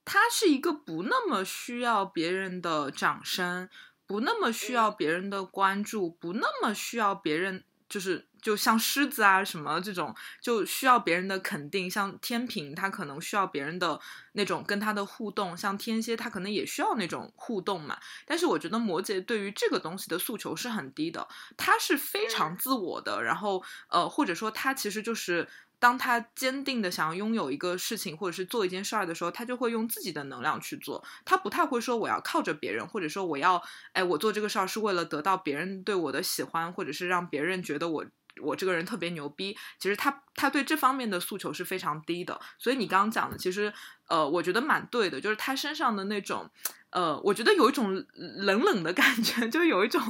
[0.05, 3.69] 他是一个不那么需要别人的掌声，
[4.07, 11.91] 不那么需要别人的关注，不那么需要别人就是就像狮子啊什么这种就需要别人的肯定。
[11.91, 14.01] 像天平，他可能需要别人的
[14.33, 17.99] 那种跟他的互动；像天蝎，他可能也需要那种互动嘛。
[18.27, 21.27] 但是我觉得摩羯对于这个东西的诉求是很低的，
[21.57, 23.23] 他是非常自我的。
[23.23, 25.49] 然后呃，或者说他其实就是。
[25.81, 31.03] 当他坚定的想要拥有一个事情，或者是做一件事儿的时候，他就会用自己的能量去做。
[31.25, 33.63] 他不太会说我要靠着别人，或者说我要，
[33.95, 38.05] 哎，我做这个事儿是为了得到别人对我的喜欢，或者是让别人觉得我
[38.43, 39.57] 我这个人特别牛逼。
[39.79, 42.41] 其实他他对这方面的诉求是非常低的。
[42.59, 43.71] 所以你刚刚讲的，其实
[44.09, 46.51] 呃，我觉得蛮对的，就是他身上的那种。
[46.91, 50.03] 呃，我觉得有一种冷冷的感觉， 就有一种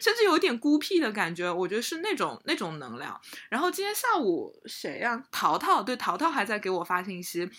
[0.00, 1.52] 甚至有一点孤僻的感觉。
[1.52, 3.20] 我觉得是那种那种能量。
[3.50, 5.22] 然后今天下午谁呀？
[5.30, 7.50] 淘淘对淘淘还在给我发信息，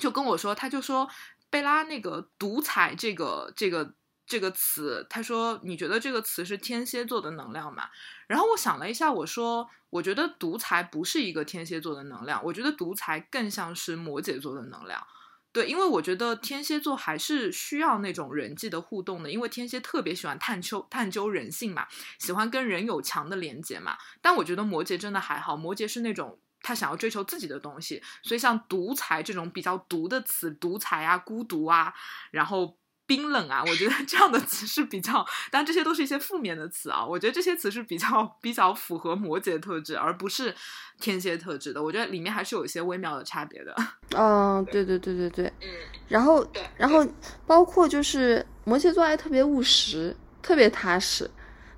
[0.00, 1.08] 就跟我说，他就说
[1.50, 3.92] 贝拉那个独裁这个这个
[4.32, 7.90] 这个词，他说你觉得这个词是天蝎座的能量吗？
[8.26, 15.06] 然后我想了一下，我说我觉得独裁不是一个天蝎座的能量，我觉得独裁更像是摩羯座的能量。
[15.52, 21.86] 对，因为我觉得天蝎座还是需要那种人际的互动的，因为天蝎特别喜欢探究探究人性嘛，
[22.18, 23.98] 喜欢跟人有强的连接嘛。
[24.22, 31.92] 但我觉得摩羯真的还好，摩羯是那种他想要追求自己的东西，所以像独裁这种比较独的词，独裁啊、孤独啊，
[32.30, 32.78] 然后。
[33.16, 37.04] 冰冷啊，我觉得这样的词是比较，但这些都是一些负面的词啊。
[37.04, 40.54] 我觉得这些词是比较比较符合摩羯特质，而不是
[40.98, 41.82] 天蝎特质的。
[41.82, 43.74] 我觉得里面还是有一些微妙的差别的。
[44.16, 45.46] 嗯， 对对对对对。
[45.60, 45.68] 嗯。
[46.08, 46.46] 然后，
[46.76, 47.06] 然后
[47.46, 51.30] 包括就是摩羯座还特别务实，特别踏实。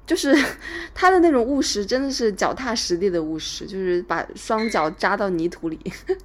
[0.07, 0.37] 就是
[0.95, 5.79] 他的那种务实，真的是脚踏实地的务实，就是把双脚扎到泥土里。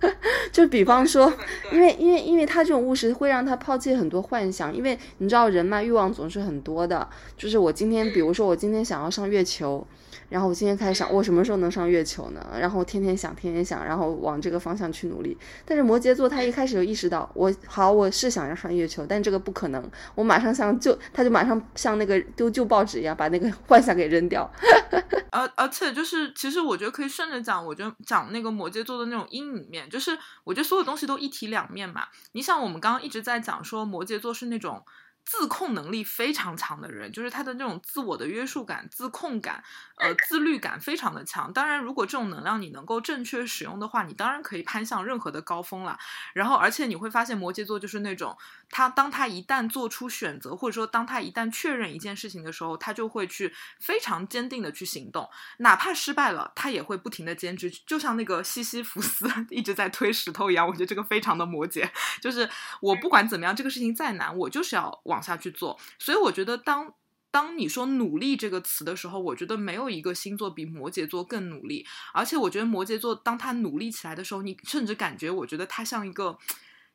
[0.51, 1.32] 就比方说，
[1.71, 4.75] 因为因为因为他这种务实，会让他抛弃很多幻想。
[4.75, 7.07] 因为你知道，人嘛，欲望总是很多的。
[7.38, 9.86] 就是我今天，比如说我今天想要上月球。
[10.30, 12.45] 然后我今天开始想，我什么时候能上月球呢？
[12.59, 15.38] 然后天天想，天天想，然后往这个方向去努力。
[15.65, 19.91] 但是摩羯座他一开始就意识到，我好，我是想要上月球，但这个不可能。
[20.15, 24.49] 我马上像就，他就马上像那个丢旧报纸一样，把那个 幻想给扔掉。
[25.32, 32.03] 而而且就是，其实我觉得可以顺着讲，我觉得讲那个摩羯座的那种阴影面，就是我觉得所有东西都一体两面嘛。
[32.34, 34.84] 你想，我们刚刚一直在讲说摩羯座是那种。
[35.30, 39.63] 自控能力非常强的人，就是他的那种自我的约束感、自控感、
[39.97, 41.53] 呃自律感非常的强。
[41.53, 45.99] 当然，如果这种能量你能够正确使用的话，你当然可以攀向任何的高峰了。
[46.34, 48.36] 然后，而且你会发现摩羯座就是那种，
[48.71, 60.67] 他当他一旦做出选择，或者说当他一旦确认一件事情的时候，他就会去非常坚定的去行动，哪怕失败了，他也会不停的坚持，就像那个西西弗斯 一直在推石头一样。
[60.67, 61.88] 我觉得这个非常的摩羯，
[62.19, 62.49] 就是
[62.82, 65.18] 我不管怎么样，这个事情再难，我就是要往。
[65.20, 66.93] 往下去做，所以我觉得，当
[67.30, 71.86] 当你说努力这个词的时候，我觉得没有一个星座比摩羯座更努力。
[72.13, 76.39] 而且我觉得摩羯座当他努力起来的时候，你甚至感觉，我觉得他像一个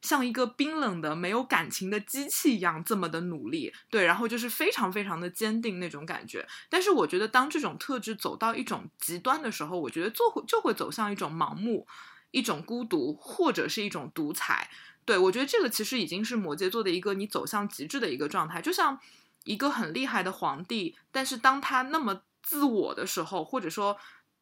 [0.00, 3.70] 像一个冰冷的、没有感情的机器一样，这么的努力。
[3.90, 6.46] 对，然后就是非常非常的坚定那种感觉。
[6.70, 11.86] 但是我觉得，当这种特质走到一种极端的时候，我觉得就会就会走向一种盲目、
[12.30, 14.70] 一种孤独，或者是一种独裁。
[15.04, 18.98] 对我觉得这个其实已经是摩羯座的一个你走向极致的一个状态，就像。
[19.44, 23.94] 一个很厉害的皇帝，但是当他那么自我的时候，或者说。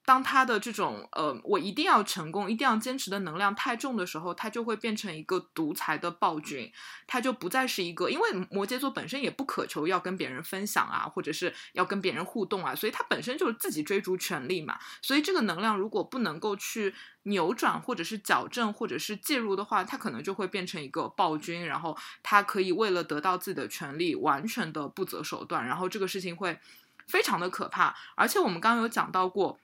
[0.04, 6.72] 当他的这种呃，我一定要成功，一定要坚持的能量太重的时候，他就会变成一个独裁的暴君，
[7.06, 14.76] 他就不再是一个，因为摩羯座本身也不渴求要跟别人分享啊，或者是要跟别人互动啊，所以他本身就是自己追逐权力嘛。
[15.00, 16.92] 所以这个能量如果不能够去
[17.22, 26.58] 扭转，或者是矫正，或者是介入的话，他可能就会变成一个暴君，然后他可以为了得到自己的权利，完全的不择手段，然后这个事情会
[27.06, 27.94] 非常的可怕。
[28.16, 29.60] 而且我们刚刚有讲到过。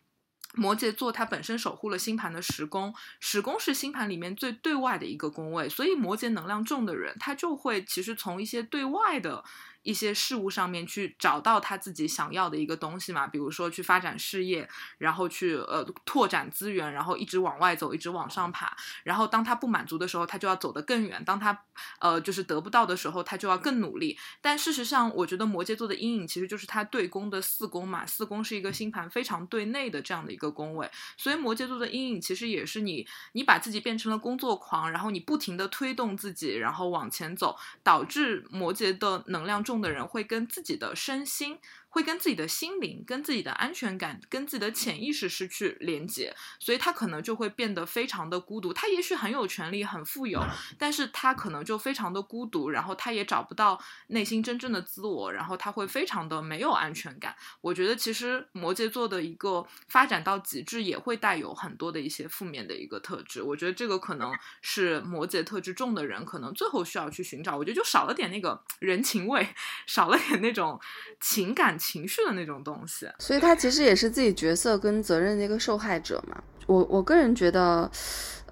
[0.54, 9.44] 摩羯座它本身守护了星盘的十宫，十宫是星盘里面最对外的一个宫位，所以摩羯能量重的人，他就会其实从一些对外的。
[9.88, 14.68] 一些事物上面去找到他自己想要的一个东西嘛，比如说去发展事业，
[14.98, 18.76] 然后去呃拓展资源，然后一直往外走，一直往上爬。
[19.02, 21.58] 然后当他不满足的时候，他就要走得更远；当他
[22.00, 24.18] 呃就是得不到的时候，他就要更努力。
[24.42, 39.77] 但事实上，我觉得摩羯座的阴影其实就是他对宫的四宫嘛，四宫是一个星盘非常对内的这样的一个宫位，所以摩羯座的阴影其实也是你你把自己变成了工作狂，然后你不停的推动自己，然后往前走，导致摩羯的能量重。
[39.80, 41.58] 的人会跟自己的身心。
[41.98, 48.72] 会跟自己的心灵、跟自己的安全感、跟自己的潜意识失去连接，所以他可能就会变得非常的孤独。
[48.72, 50.40] 他也许很有权利、很富有，
[50.78, 53.76] 但是他可能就非常的孤独，然后他也找不到
[54.10, 57.34] 内心真正的自我，然后他会非常的没有安全感。
[57.60, 63.42] 我觉得其实摩羯座的一个发展到极致，也会带有很多的一些负面的一个特质。
[63.42, 64.32] 我觉得这个可能
[64.62, 67.56] 是摩羯特质重的人可能最后需要去寻找。
[67.56, 69.48] 我觉得就少了点那个人情味，
[69.88, 70.80] 少了点那种
[71.20, 71.76] 情感。
[72.06, 76.42] 绪的那种东西，所以他其实也是自己角色跟责任的一个受害者嘛。
[76.66, 77.90] 我我个人觉得，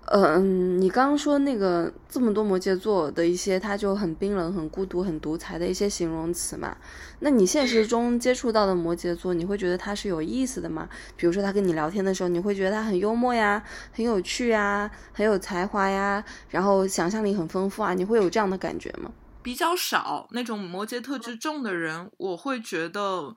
[0.07, 6.75] 嗯，你刚刚说那个这么多摩羯座的一些，他就很冰冷、很孤独、很独裁的一些形容词嘛。
[7.19, 10.89] 那你现实中接触到的摩羯座，你会觉得他是有意思的吗？
[11.17, 13.63] 比如说他跟你聊天的时候，你会觉得他很幽默呀、
[13.93, 19.11] 很有趣呀、很有才华呀，然后想象力很丰富啊，你会有这样的感觉吗？
[19.47, 23.37] 比较少那种摩羯特质重的人，我会觉得，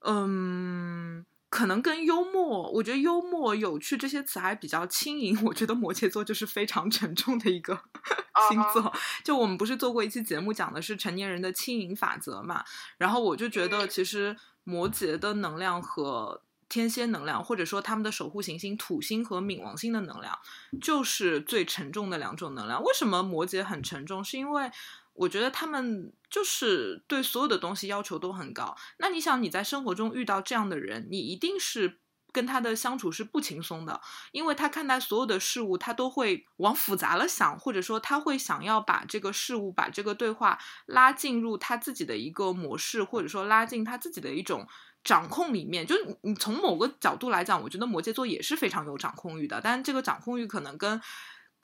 [0.00, 5.38] 嗯，可能跟幽默，我觉得幽默、有趣这些词还比较轻盈。
[5.44, 7.78] 我觉得摩羯座就是非常沉重的一个
[8.48, 8.90] 星座。
[9.22, 12.64] 就我们不是做过一期节目，讲的是成年人的轻盈法则嘛？
[12.96, 14.34] 然后我就觉得，其实
[14.64, 16.40] 摩羯的能量和
[16.70, 20.38] 天蝎能量，或者说他们的守护行星土星和冥王星的能量，
[20.80, 22.82] 就是最沉重的两种能量。
[22.82, 24.24] 为什么摩羯很沉重？
[24.24, 24.70] 是因为
[25.14, 28.76] 我觉得他们就是对所有的东西要求都很高。
[28.98, 32.00] 那你想你在生活中遇到这样的人，你一定是
[32.32, 34.00] 跟他的相处是不轻松的，
[34.32, 44.66] 因为他看待所有的事物，他都会往复杂了想，或者说他会想要把这个事物、把这个对话拉进入他自己的一个模式，或者说拉进他自己的一种
[45.04, 45.86] 掌控里面。
[45.86, 51.00] 就是你从某个角度来讲，我觉得摩羯座也是非常有掌控欲的，但这个掌控欲可能跟。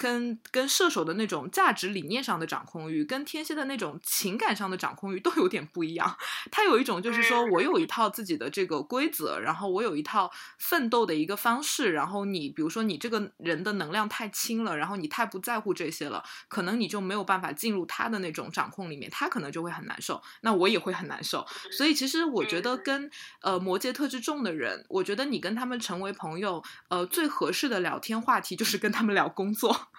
[0.01, 6.17] 跟跟射手的那种价值理念上的掌控欲，跟天蝎的那种情感上的掌控欲都有点不一样。
[6.51, 11.93] 他有一种就是说我有一套自己的这个规则，然后我有一套奋斗的一个方式。
[11.93, 20.23] 然后你比如说你这个人的能量太轻了，然后你太不在乎这些了，可能你就没有办法进入他的那种掌控里面，他可能就会很难受。
[20.41, 21.47] 那我也会很难受。
[21.71, 23.11] 所以其实我觉得跟
[23.43, 29.90] 呃摩羯特质重的人，我觉得你跟他们成为朋友，呃最合适的聊天话题就是跟他们聊工作。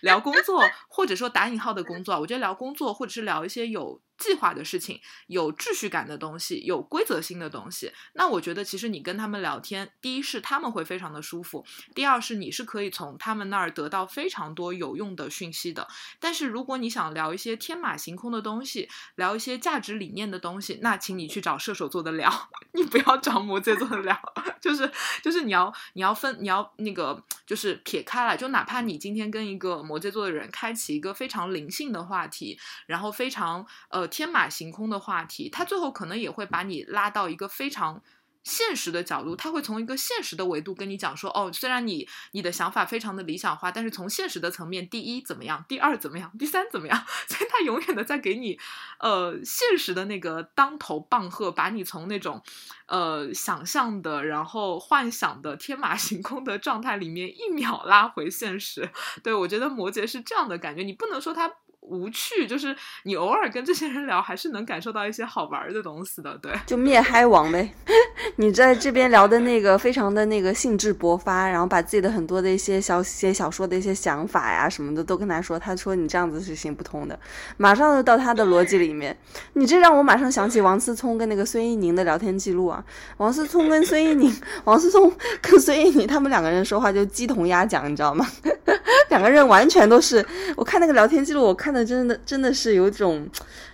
[0.00, 4.00] 聊工作，或者说打引号的工作，我觉得聊工作，或者是聊一些有。
[4.18, 7.90] 计划的事情，有秩序感的东西，有规则性的东西。
[8.14, 15.88] 那我觉得，其实你跟他们聊天，第一是他们会非常的舒服，第二是你是可以从他们那儿得到非常多有用的讯息的。
[16.20, 22.30] 但是如果你想聊一些天马行空的东西，聊一些价值理念的东西，那请你去找射手座的聊，
[22.74, 24.16] 你不要找摩羯座的聊。
[24.62, 24.88] 就是
[25.20, 32.56] 就是你要你要分你要那个就是撇开来，就哪怕你今天跟一个摩羯座的人开启一个非常灵性的话题，
[32.86, 34.01] 然后非常呃。
[34.08, 38.02] 天马行空的话题，他最后可能也会把你拉到一个非常
[38.44, 48.58] 现实的角度，他会从一个现实的维度跟你讲说，哦，虽然你你的想法非常的理想化，但是从现实的层面，第一怎么样，第二怎么样，第三怎么样， 所以他永远的在给你，
[48.98, 52.42] 呃，现实的那个当头棒喝，把你从那种，
[52.86, 58.90] 呃，想象的，然后幻想的天马行空的状态里面一秒拉回现实。
[59.22, 61.48] 对我觉得摩羯是这样的感觉，你不能说他。
[61.82, 66.52] 无趣，就是你偶尔跟这些人聊，还是能感受到一些好玩的东西的，对。
[66.64, 67.74] 就灭嗨王呗，
[68.36, 77.18] 你在这边聊的那个非常的那个兴致勃发，然后把自己的很多的一些小写小说的一些想法呀什么的都跟他说，他说你这样子是行不通的，
[77.56, 79.16] 马上就到他的逻辑里面。
[79.54, 82.82] 你这让我马上想起王思聪跟那个孙一宁的聊天记录啊，
[83.16, 84.32] 王思聪跟孙一宁，
[84.64, 88.24] 王思聪跟孙一宁他们两个人说话就鸡同鸭讲，你知道吗？
[89.10, 90.24] 两个人完全都是，
[90.56, 91.71] 我看那个聊天记录，我看。
[91.72, 93.28] 那真的真的是有种，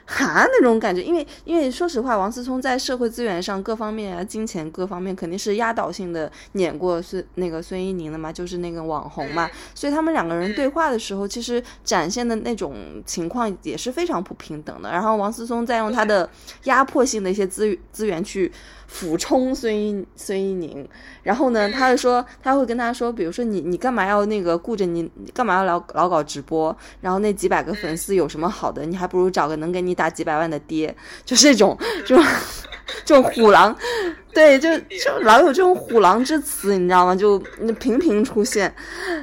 [0.06, 12.74] 哈那种感觉，因为因为说实话，王思聪在社会资源上各方面啊，金钱各方面肯定是压倒性的碾过孙那个孙一宁的嘛，就是那个网红嘛，所以他们两个人对话的时候，其实展现的那种
[13.04, 14.90] 情况也是非常不平等的。
[14.90, 16.28] 然后王思聪在用他的
[16.64, 18.50] 压迫性的一些资资源去。
[18.90, 20.88] 俯冲孙一孙一宁，
[21.22, 26.74] 然后呢，他就说他会跟他说，比如说你你干嘛要那个顾着你，你干嘛要老老搞直播？
[27.02, 28.84] 然后那几百个粉丝有什么好的？
[28.84, 32.16] 你还不如找个能给你打几百万的爹，就是这种，就
[33.04, 33.76] 这种虎狼，
[34.32, 37.14] 对，就就老有这种虎狼之词，你知道吗？
[37.14, 37.38] 就
[37.78, 38.74] 频频出现，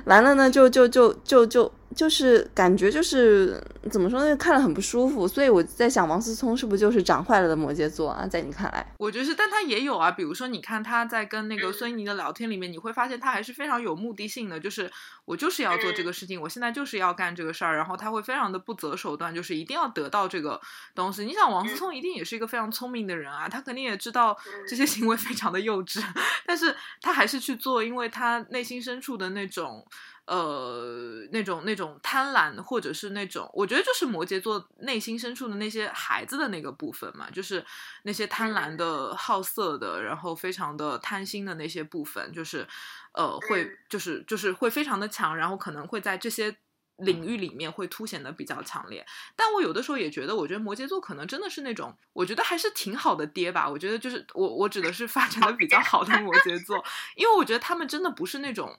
[0.05, 1.71] 完了呢，就就就就就。
[1.95, 3.57] 就是感觉就是
[3.89, 8.27] 怎么说呢，看了很不舒服，所以我在想，王思聪是不是就是长坏了的摩羯座啊？
[8.27, 14.91] 在你看来，我觉得是，但他也有啊，比如说你看他在跟那个孙怡宁的聊天里面，你会发现他还是非常有目的性的，就是
[15.23, 20.59] 我就是要做这个事情，我现在就是要干这个事儿，然后他会非常的不择手段，就是一定要得到这个
[20.93, 21.23] 东西。
[21.23, 24.35] 你想，王思聪一定也是一个非常聪明的人啊，他肯定也知道
[24.67, 26.03] 这些行为非常的幼稚，
[26.45, 29.85] 但是他还是去做，因为他内心深处的那种。
[30.27, 37.63] 呃，那种那种贪婪，或者是那种，我觉得就是摩羯座内心深处的那些孩子的那个部分嘛，就是
[38.05, 42.67] 那些贪婪的、好色的，然后非常的贪心的那些部分，就是
[43.13, 46.57] 呃，会就是就是会非常的强，然后可能会在这些
[46.97, 49.05] 领域里面会凸显的比较强烈。
[49.35, 53.69] 但我有的时候也觉得，我觉得摩羯座可能真的是那种，我觉得还是挺好的爹吧。
[53.69, 56.83] 我觉得就是我我指的是发展的比较好的摩羯座，
[57.15, 58.77] 因为我觉得他们真的不是那种。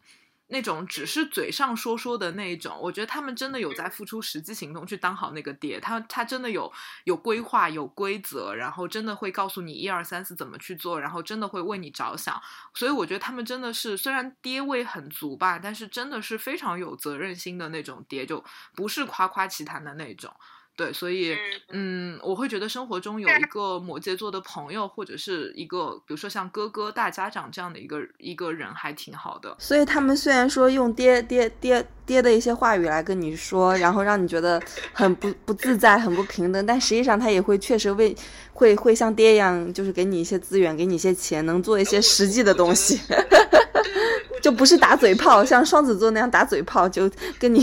[0.49, 6.73] 那种只是嘴上说说的那种，我觉得他们真的有在付出实际行动去当好那个爹，他他真的有
[7.05, 12.41] 有规划有规则，然后真的会告诉你一二三四怎么去做，然后真的会为你着想，
[12.75, 18.45] 所以我觉得他们真的是虽然爹味很足吧，但是真的是非常有责任心的那种爹，就
[18.75, 20.33] 不是夸夸其谈的那种。
[20.77, 21.35] 对，所以，
[21.71, 29.57] 嗯，我会觉得生活中有一个摩羯座的朋友，或者是一个，比如说像哥哥、大家长这样的一个一个人，还挺好的。
[29.59, 34.63] 所以他们虽然说用爹爹爹爹的一些话语来跟你说，然后让你觉得
[34.93, 38.15] 很不不自在、很不平等，但实际上他也会确实为
[38.53, 43.01] 会会像爹一样，就是给你一些资源，给你一些钱，能做一些实际的东西。
[44.43, 47.61] 就不是打嘴炮，像双子座那样打嘴炮，就跟你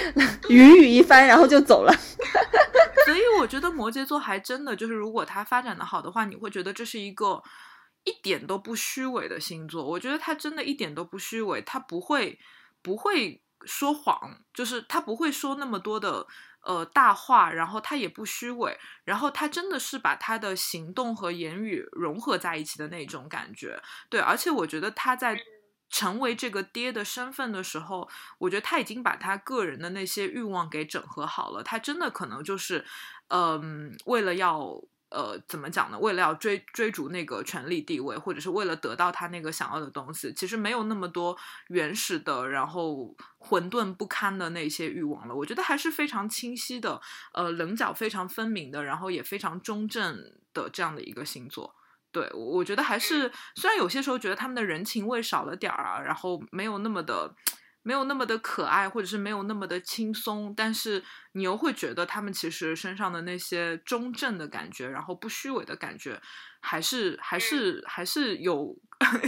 [0.48, 1.92] 云雨一番，然后就走了。
[3.04, 7.42] 所以我觉得摩羯座还真的就是，如果他发展的好的话，你会觉得这是一个
[8.04, 9.84] 一点都不虚伪的星座。
[9.84, 12.38] 我觉得他真的一点都不虚伪，他不会
[12.80, 16.26] 不会说谎，就是他不会说那么多的
[16.62, 23.78] 呃大话，然后他也不虚伪，然后他真的是把他的行动和言语融合在一起的那种感觉。
[24.08, 25.38] 对，而且我觉得他在。
[25.90, 28.08] 成为这个爹的身份的时候，
[28.38, 31.62] 我觉得他已经把他个人的那些欲望给整合好了。
[31.62, 32.84] 他真的可能就是，
[33.28, 35.98] 嗯，为了要呃怎么讲呢？
[35.98, 41.36] 为了要追追逐那个权力地位，或者是为了得到他那个想要的东西，其实没有那么多
[41.68, 45.34] 原始的，然后混沌不堪的那些欲望了。
[45.34, 47.00] 我觉得还是非常清晰的，
[47.32, 50.16] 呃，棱角非常分明的，然后也非常中正
[50.52, 51.76] 的这样的一个星座。
[52.14, 57.34] 对，我觉得还是，虽然有些时候觉得他们的人情味少了点儿啊，然后没有那么的，
[57.82, 61.02] 没有那么的可爱，或者是没有那么的轻松，但是
[61.32, 66.20] 你又会觉得他们其实身上的那些中正的感觉，然后不虚伪的感觉，
[66.60, 68.76] 还是还是还是有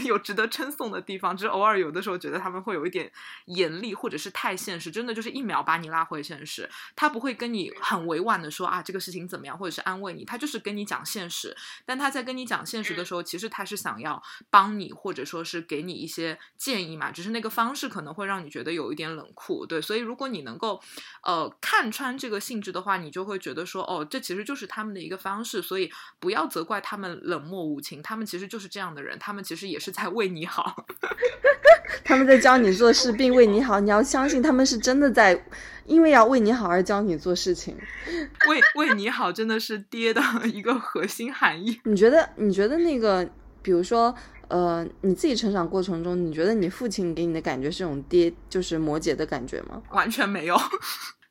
[0.04, 3.10] 有值得称颂的地方，只是偶尔有的时候觉得他们会有一点
[3.46, 6.68] 严厉，或者是太现实，真的就是一秒把你拉回现实。
[6.94, 11.56] 他不会跟你很委婉的说啊这个事情怎么样，或者是安慰你，他就是跟你讲现实。
[11.84, 19.66] 但他在跟你讲现实的时候，其实他是想要帮你，或者说是给你一些建议嘛，只是那个方式可能会让你觉得有一点冷酷。
[19.66, 20.80] 对，所以如果你能够
[21.22, 30.86] 呃看穿这个性质的话，你就会觉得说哦，这其实就是他们的一个方式，所以不要责怪他们冷漠无情，他们其实就是这样的人，他们其实也是在为你好。
[32.04, 35.44] 他们在教你做事， 并为你好，你要相信他们是真的在，
[35.84, 37.76] 因为要为你好而教你做事情。
[38.48, 41.80] 为为你好，真的是爹的一个核心含义。
[41.84, 42.28] 你觉得？
[42.36, 43.28] 你觉得那个，
[43.62, 44.14] 比如说，
[44.48, 49.82] 呃，你自己成长过程中，你觉得你父亲给你的感觉是种爹，就是摩羯的感觉吗？
[49.90, 50.56] 完全没有。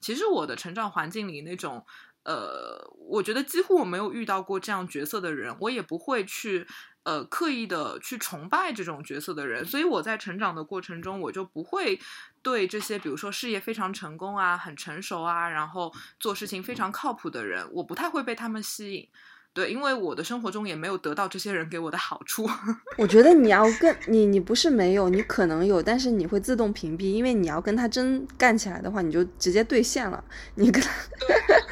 [0.01, 1.83] 其实我的成长环境里那种，
[2.23, 6.67] 呃，我觉得几乎我没有遇到过这样角色的人，我也不会去。
[7.05, 11.99] 呃，刻意的去崇拜这种角色的人，所以我在成长的过程中，我就不会
[12.41, 19.07] 对这些，比如说事业非常成功啊、很成熟啊，然后做事情非常靠谱的人，我不太会被他们吸引。
[19.55, 22.45] 对，因为我的生活中也没有得到这些人给我的好处。
[22.99, 30.21] 我觉得你要跟你，你不是没有，你可能有，但是你会自动屏蔽，因为你要跟他真干起来的话，你就直接兑现了。
[30.55, 30.91] 你跟他，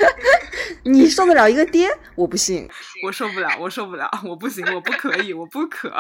[0.86, 1.90] 你受得了一个爹？
[2.16, 2.66] 我不信，
[3.04, 5.94] 我受不了，我受不了，我不行，我不可以，我不可。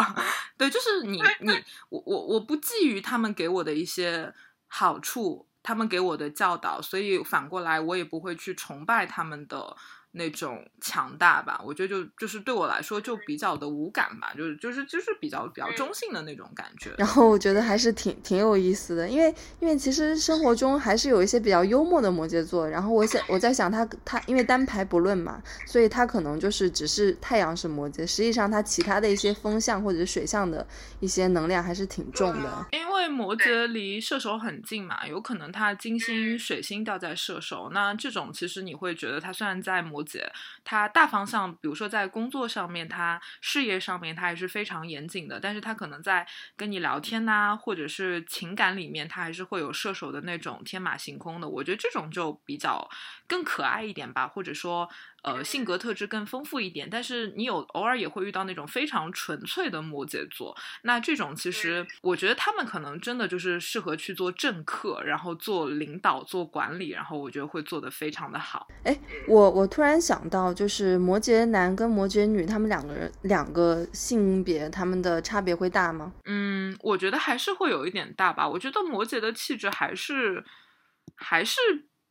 [0.57, 1.51] 对，就是你， 你，
[1.89, 4.33] 我，我，我不觊觎他们给我的一些
[4.67, 9.75] 好处，他们给我的教导，所以反过来，我也不会去崇拜他们的。
[10.15, 16.93] 那种强大吧，我觉得就就是对我来说就比较的无感吧，就是就是就是比较比较中性的那种感觉。
[16.99, 22.69] 然后我觉得还是挺挺有意思的，因为因为其实生活中还是有一些比较幽默的摩羯座。
[22.69, 30.67] 然后我想我在想他他因为单排不论嘛，所以他可能就是只是太阳是摩羯，实际上他其他的一些风向或者是水象的
[30.99, 32.67] 一些能量还是挺重的。
[32.71, 40.02] 因为摩羯离射手很近嘛，有可能他金星水星掉在射手，那这种其实你会觉得他虽然在摩。
[40.03, 40.31] 姐，
[40.63, 45.39] 他大方向，比如说在工作上面，他事业上面，他还是非常严谨的。
[45.39, 51.47] 但是他可能在跟你聊天呐，或者是情感里面，他还是会有射手的那种天马行空的。
[51.47, 52.89] 我觉得这种就比较
[53.27, 54.89] 更可爱一点吧，或者说。
[55.23, 60.53] 呃，性格特质更丰富一点，但是你有偶尔也会遇到那种非常纯粹的摩羯座。
[60.81, 68.67] 那这种其实，我觉得他们可能真的就是适合去做政客，然后做领导、做管理，然后我觉得会做得非常的好。
[68.83, 76.11] 哎，我我突然想到，就是摩羯男跟摩羯女他们两个人两个性别，他们的差别会大吗？
[76.25, 78.45] 嗯，我觉得还是会有一点大吧。
[78.45, 80.43] 我觉得摩羯的气质还是
[81.15, 81.57] 还是。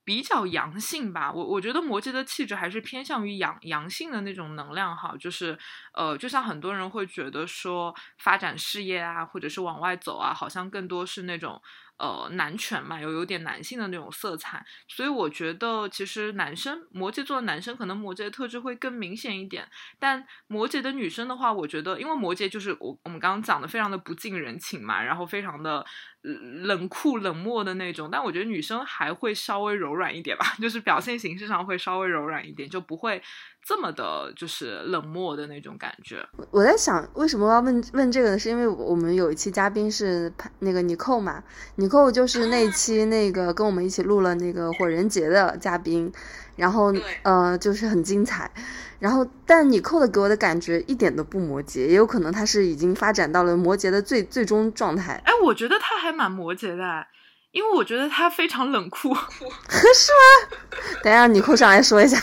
[0.04, 5.58] 比较阳性吧，我我觉得摩羯的气质还是偏向于阳阳性的那种能量哈，就是
[5.94, 11.60] 呃，就像很多人会觉得说发展事业啊，或者是往外走啊，好像更多是那种。
[11.98, 19.68] 呃，男权嘛，有有点男性的那种色彩，所以我觉得其实男生摩羯座的男生可能摩羯的特质会更明显一点，
[20.00, 25.86] 但摩羯的女生的话，我觉得因为摩羯就是我我们刚刚讲的非常的不近人情嘛，然后非常的
[26.22, 33.22] 冷酷冷漠的那种，但我觉得女生还会稍微柔软一点吧， 就是表现形式上会稍微柔软一点，就不会。
[33.64, 36.20] 这么的，就是冷漠的那种感觉。
[36.50, 38.36] 我在想，为什么要问问这个呢？
[38.36, 41.40] 是因为我们有一期嘉宾是那个尼寇嘛？
[41.76, 46.12] 尼寇就是那期那个跟我们一起录了那个火人节的嘉宾，
[46.56, 46.92] 然后
[47.22, 48.50] 呃，就是很精彩。
[48.98, 55.20] 然后，但你扣的给我的感觉一点都不摩羯，也有可能他是已经发展到了摩羯的最最终状态。
[55.24, 57.06] 哎，我觉得他还蛮摩羯的。
[57.50, 60.56] 因为我觉得他非常冷酷， 是吗？
[61.02, 62.16] 等一下，你扣上来说一下。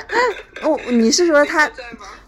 [0.62, 1.70] 哦，你是说他？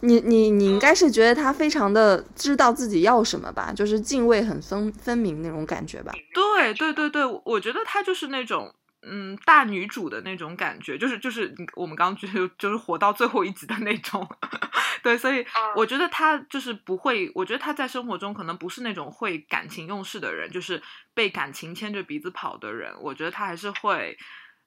[0.00, 3.72] 你你你应该是觉得他非常的知道自己要什么吧？
[3.74, 6.12] 就是敬畏很分分明那种感觉吧？
[6.34, 8.74] 对对对对，我觉得他就是那种。
[9.06, 14.26] 嗯，大女主的那种感觉，就是就是我们刚刚觉得就是活到最后一集的那种，
[15.02, 15.44] 对，所以
[15.76, 20.82] 我觉得他就是不会，我觉得他在生活中可能不是那种会感情用事的人，就是
[21.14, 24.16] 被感情牵着鼻子跑的人，我觉得他还是会。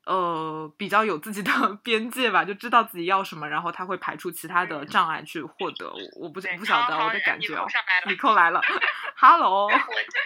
[0.07, 1.51] 呃，比较有自己的
[1.83, 5.91] 边界吧，就知道自己要什么，然后他会排除其他的障碍去获得。
[6.15, 7.59] 我不不晓得我的感觉。
[8.05, 8.61] 你扣来了，
[9.19, 9.67] Hello。
[9.67, 9.73] 我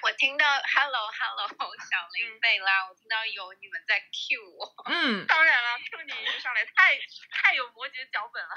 [0.04, 4.70] 我听到 Hello Hello 小林贝拉，我听到有你们在 Q 我。
[4.86, 6.94] 嗯，当然了，Q 你一上来太
[7.32, 8.54] 太有摩羯脚本了。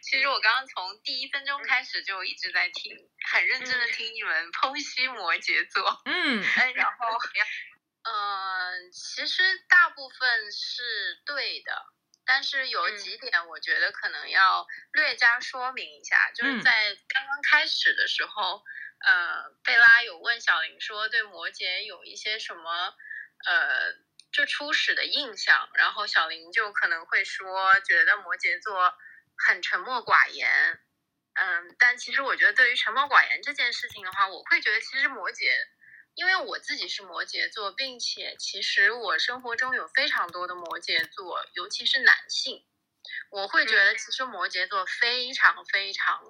[0.00, 2.96] 其实我刚刚从第一分钟开始就一直在听，
[3.30, 6.00] 很认真的听你们剖析摩羯座。
[6.06, 6.42] 嗯，
[6.74, 7.18] 然后。
[8.04, 11.86] 嗯，其实大部分是对的，
[12.26, 18.62] 但是有几点我觉得可能要略加说明一下，就是在刚刚开始的时候，
[19.06, 22.94] 呃，贝拉有问小林说对摩羯有一些什么
[23.46, 23.94] 呃
[24.30, 28.94] 就初始的印象，然后小林就可能会说觉得摩羯座
[29.46, 30.80] 很沉默寡言。
[31.36, 35.50] 嗯，但其实我觉得对于沉默寡言这件事情的话，我会觉得其实摩羯，
[36.14, 42.64] 因为我自己是摩羯座，并且其实我生活中有非常多的摩羯座，尤其是男性，
[43.30, 46.20] 我会觉得其实摩羯座非常非常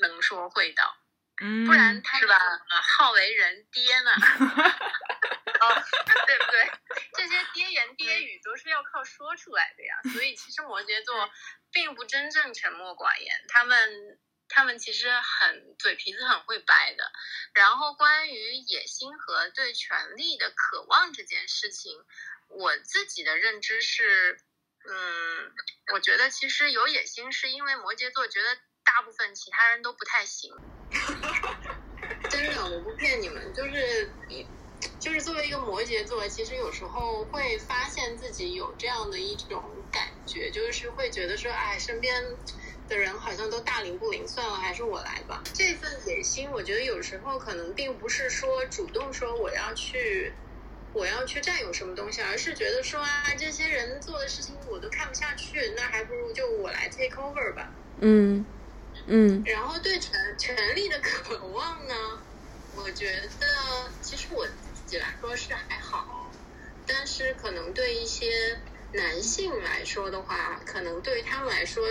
[0.00, 0.96] 能说会道，
[1.42, 4.10] 嗯，不然他们怎么好为人爹呢？
[5.60, 5.82] 哦，
[6.26, 6.70] 对不对？
[7.14, 11.30] 这些爹言 爹语都是要靠说出来的呀，所以其实摩羯座
[11.70, 14.18] 并不真正沉默寡言，他们。
[14.48, 17.10] 他们其实很嘴皮子很会掰的，
[17.54, 22.04] 然后关于野心和对权力的渴望这件事情，
[22.48, 24.38] 我自己的认知是，
[24.88, 25.52] 嗯，
[25.92, 30.52] 我觉得其实有野心是因为摩羯座觉得大部分其他人都不太行，
[32.30, 34.14] 真的我不骗你们，就是
[35.00, 42.22] 就是作为一个摩羯座，其实有时候会发现自己有这样的一种感觉，就是会觉得说，哎，身边。
[42.88, 45.42] 的人好像都大龄不灵，算了，还是我来吧。
[45.54, 50.32] 这份野心，我觉得有时候可能并不是说主动说我要去，
[50.92, 57.72] 我要去占有什么东西，而是觉得说啊，这些人做的事情我都看不下去，那还不如就我来 take over 吧。
[58.00, 58.44] 嗯
[59.06, 59.42] 嗯。
[59.46, 61.94] 然后对权权力的渴望呢，
[62.76, 63.28] 我觉得
[64.02, 64.52] 其实我自
[64.86, 66.30] 己来说是还好，
[66.86, 68.58] 但是可能对一些
[68.92, 71.82] 男性来说的话，可能对于他们来说。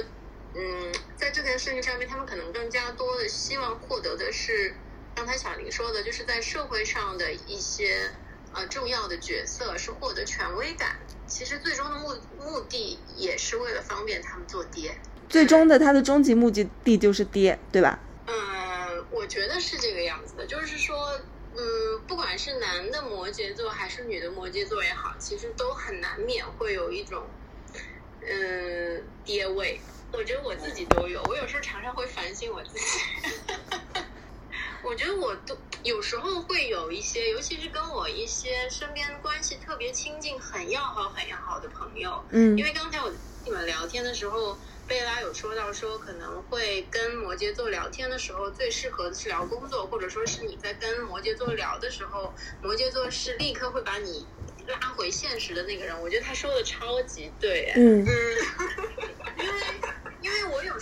[0.56, 4.76] 嗯，在这件事情上面，他们可能更加多的希望获得的是，
[5.16, 8.12] 刚才小林说的，就是在社会上的一些
[8.54, 11.00] 呃重要的角色，是获得权威感。
[11.26, 14.96] 其实最终的目目的也是为了方便他们做爹。
[15.28, 17.98] 最终的他的终极目的地就是爹，对吧？
[18.28, 20.46] 嗯，我觉得是这个样子的。
[20.46, 21.20] 就是说，
[21.56, 27.24] 嗯，不管是男的摩羯座还是女的摩羯座也好，其实都很难免会有一种
[28.22, 29.80] 嗯爹味。
[30.14, 32.86] 我觉得我自己都有，我有时候常常会反省我自己。
[34.84, 42.24] 我觉得我都有时候会有一些，尤其是跟我一些身边关系特别亲近、很要好、很要好的朋友。
[42.30, 42.56] 嗯。
[42.58, 44.58] 因为刚才我跟你们聊天的时候，
[44.88, 54.28] 贝拉有说到说，可能会跟摩羯座聊天的时候，最适合的是聊工作，或者说是你在跟摩羯座聊的时候，摩羯座是立刻会把你
[54.68, 56.00] 拉回现实的那个人。
[56.02, 57.72] 我觉得他说的超级对。
[57.76, 58.00] 嗯。
[58.00, 58.14] 因为。
[58.14, 59.03] 因为我有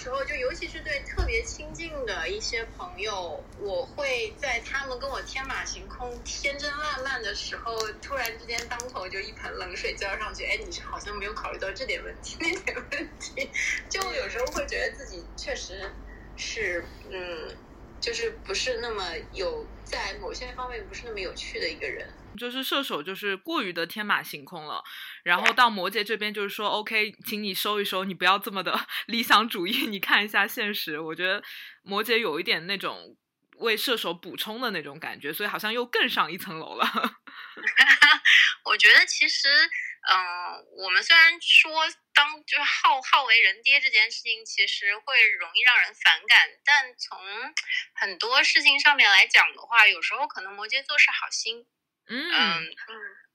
[0.01, 10.43] 时候就，尤其是对特别亲近的一些朋友，我会在他们跟我天马行空、天真烂漫的时候，突然之间当头就一盆冷水浇上去。
[10.43, 13.47] 哎，你是好像没有考虑到这点问题、 那点问题，
[13.87, 15.91] 就有时候会觉得自己确实
[16.35, 17.55] 是，嗯，
[17.99, 22.09] 就是不是那么有在某些方面不是那么有趣的一个人。
[22.39, 24.81] 就是射手就是过于的天马行空了，
[25.23, 30.99] 然后到摩羯这边就是说，OK，请你收一收，你不要这么的理想主义，你看一下现实。
[30.99, 31.43] 我觉得
[31.83, 33.15] 摩羯有一点那种
[33.57, 36.85] 为射手补充的那种感觉，所以好像又更上一层楼了。
[38.65, 39.49] 我觉得其实，
[40.09, 40.15] 嗯，
[40.77, 41.71] 我们虽然说
[42.13, 47.19] 当就是好好为人爹这件事情，其实会容易让人反感，但从
[47.93, 51.65] 很多事情上面来讲的话，有时候可能摩羯座是好心。
[52.07, 52.69] 嗯嗯，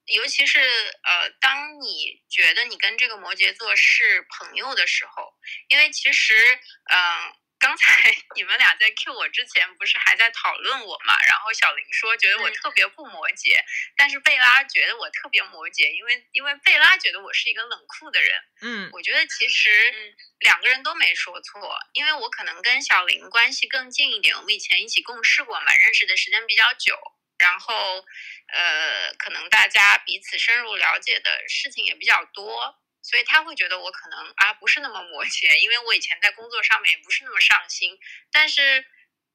[0.06, 5.34] 尤其是呃，当你觉得你跟这个摩羯座是朋友的时候，
[5.68, 6.34] 因为其实，
[6.92, 11.16] 嗯，刚才 你们俩在 Q 我之前，不是还在讨论我嘛？
[11.26, 13.58] 然后小林说觉得我特别不摩羯，
[13.96, 18.30] 但是贝拉觉得我特别摩羯，因为因为贝拉觉得我是一个冷酷的人。
[18.60, 19.92] 嗯，我觉得其实
[20.38, 26.96] 两个人都没说错，因为我可能跟小林关系更近一点，我们以前一起共事过嘛，认识的时间比较久，
[27.38, 28.04] 然后。
[28.48, 37.98] 呃，可能大家彼此深入了解的事情也比较多，所以他会觉得我可能啊不是那么摩羯，因为我以前在工作上面也不是那么上心。
[38.30, 38.86] 但是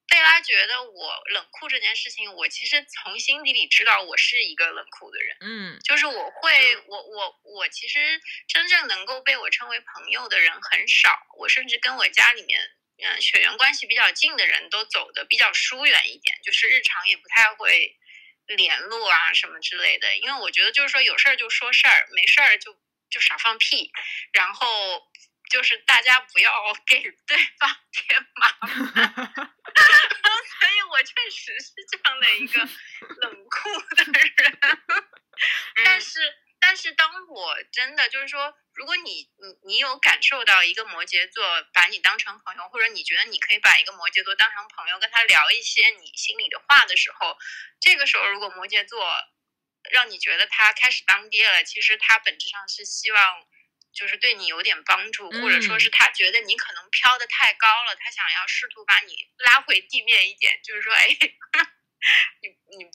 [0.07, 5.37] 贝拉觉得我冷酷这件事情，我其实从心底里知道我是一个冷酷的人。
[5.41, 12.61] 嗯，就是我会，我我我其实真正能够被我称为朋友的人很少，我甚至跟我家里面
[13.01, 17.97] 嗯血缘关系比较近的人都走的比较疏远一点，就是日常也不太会。
[18.47, 22.77] 联络啊什么之类的，因为我觉得就是说有事儿就说事儿，没事儿就
[23.09, 23.89] 就少放屁，
[24.33, 25.09] 然后
[25.49, 26.51] 就是大家不要
[26.85, 29.15] 给对方 添麻烦，
[30.59, 34.59] 所以我确实是这样的一个冷酷的人，
[35.85, 36.19] 但是。
[36.61, 41.43] 但但是当我真的就是说，如果你你你有感受到一个摩羯座
[41.73, 47.37] 把你当成朋友，或者你觉得你可以把一个摩羯座当成朋友，跟他聊一些你心里的话的时候，
[47.81, 49.05] 这个时候如果摩羯座
[49.91, 53.45] 让你觉得他开始当爹了，其实他本质上是希望
[53.91, 61.17] 就是对你有点帮助，或者说是他觉得你可能飘得太高了，他想要试图把你拉回地面一点，就是说，哎。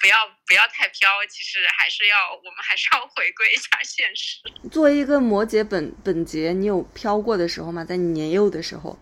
[0.06, 4.38] 不要不要太飘，其实还是要我们还是要回归一下现实。
[4.70, 7.84] 作为一个摩羯本本节，你有飘过的时候吗？
[7.84, 8.96] 在你年幼的时候？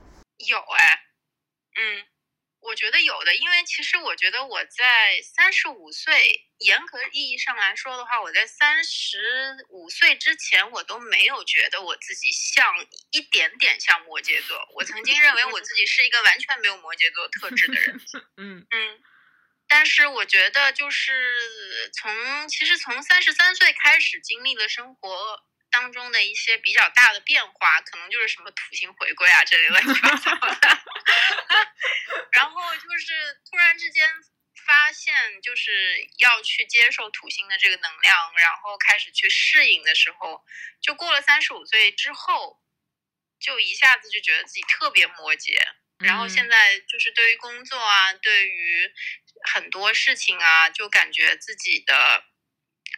[0.49, 1.05] 有哎，
[1.77, 2.07] 嗯，
[2.61, 12.75] 我觉得有的，因为其实我觉得我在三十五岁，严格意义上来说的话，我在三十五岁之前，我都没有觉得我自己像
[13.11, 14.57] 一点点像摩羯座。
[14.75, 18.01] 我曾经认为我自己是一个完全没有摩羯座特质的人。
[18.39, 19.03] 嗯 嗯。
[19.67, 30.83] 但是我觉得，就是从其实从三十三岁开始经历了生活当中的一些比较大的变化，可能就是什么土星回归啊这类乱七八糟的，
[32.31, 34.09] 然后就是突然之间
[34.65, 40.45] 发现，就是要去接受土星的这个能量，然后开始去适应的时候，
[40.81, 42.63] 就过了三十五岁之后，
[43.41, 45.59] 就一下子就觉得自己特别摩羯，
[45.99, 48.95] 然后现在就是对于工作啊，对于。
[49.45, 52.25] 很多事情啊，就感觉自己的，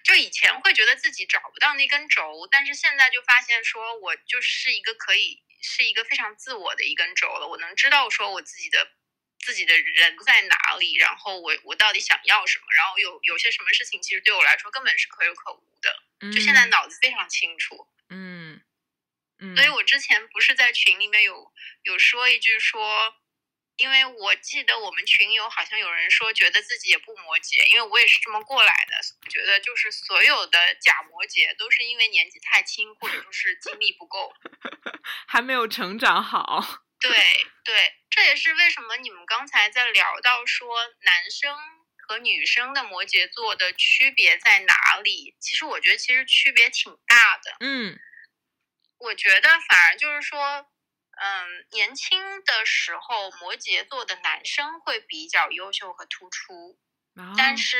[0.04, 7.48] 就以前会觉得自己找不到那根轴，但是现在就发现说，我就是一个可以是一个非常自我的一根轴了。
[7.48, 8.92] 我能知道说我自己的
[9.40, 17.88] 自己的人在哪里，然后我我到底想要什么，然后有有些什么事情其实对我来说根本是可有可无的，就现在脑子非常清楚。
[18.08, 18.62] 嗯
[19.40, 23.16] 嗯，所以我之前不是在群里面有有说一句说。
[23.76, 34.32] 因为我记得我们群友好像有人说觉得自己也不摩羯，因为我也是这么过来的，觉得就是所有的假摩羯都是因为年纪太轻，或者说是精力不够，
[35.28, 36.84] 还没有成长好。
[36.98, 37.10] 对
[37.62, 41.54] 对，这也是为什么你们刚才在聊到说男生
[41.98, 45.36] 和女生的摩羯座的区别在哪里？
[45.38, 47.56] 其实我觉得其实区别挺大的。
[47.60, 47.98] 嗯，
[48.96, 50.66] 我觉得反而就是说。
[51.18, 56.78] 嗯，年轻的时候摩羯座的男生会比较优秀和突出，
[57.36, 57.78] 但是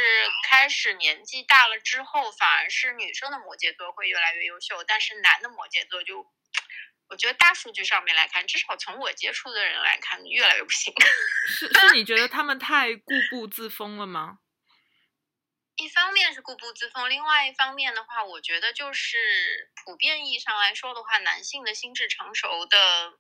[0.49, 6.33] 开始年纪大了之后，反而是女生的摩羯座会越来越优秀，但是男的摩羯座就，
[7.09, 10.95] 我觉得大数据上面来看，至少从我接触的人来看，越来越不行。
[11.47, 14.39] 是是你觉得他们太固步自封了吗？
[15.77, 23.13] 一方面是固步自封，另外一方面的话，我觉得就是普遍意义上来说的话，男性的心智成熟的，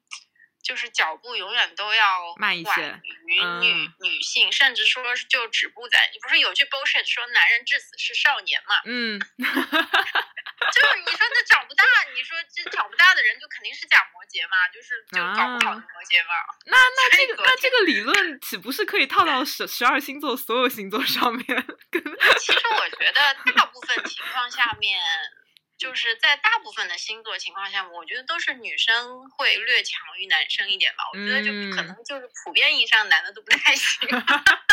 [0.62, 8.80] 就是脚步永远都要慢一些于女女性，甚至说就止步在，你不是有句 bullshit 说男人至死是少年嘛？
[8.86, 9.20] 嗯。
[10.72, 16.34] 就是你说这长不大，你说这长不大的人就肯定是假摩羯嘛，就是就搞不好的摩羯嘛。
[16.66, 21.44] 那那这个那这个理论岂不是可以套到十十二星座所有星座上面？
[22.38, 25.00] 其实我觉得大部分情况下面，
[25.78, 31.04] 就是在大部分的星座情况下，我觉得都是女生会略强于男生一点吧。
[31.12, 34.08] 我觉得就可能就是普遍意义上男的都不太行。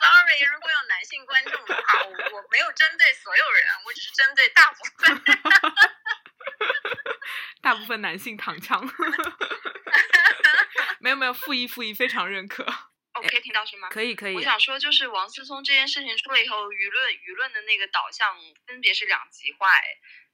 [0.00, 5.22] Sorry，如果有男性观众的话，我我没有针对所有人，我只是针对大部分。
[7.60, 8.80] 大部分男性躺枪。
[11.00, 12.64] 没有没有，负一负一，非常认可。
[13.14, 13.88] 我，可以听到是吗？
[13.90, 14.36] 可以可以。
[14.36, 18.34] 我想说，就是王思聪这件事情出了以后，舆论舆论的那个导向
[18.66, 19.70] 分别是两极化。
[19.70, 19.84] 哎，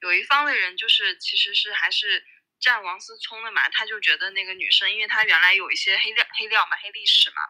[0.01, 2.25] 有一方的人就是其实是还是
[2.61, 7.43] 站王思聪的嘛，他就觉得那个女生，因为她原来有一些黑料黑料嘛，黑历史嘛。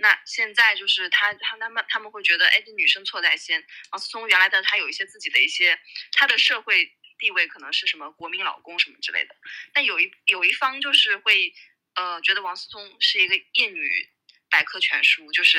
[0.00, 3.64] 那现在就是他他他们他们会觉得，哎，这女生错在先。
[3.92, 5.78] 王思聪原来的他有一些自己的一些，
[6.12, 9.36] 他的社会地位可能是什么国民老公什么之类的。
[9.74, 11.52] 但有一有一方就是会，
[11.94, 14.08] 呃，觉得王思聪是一个厌女
[14.48, 15.58] 百科全书，就是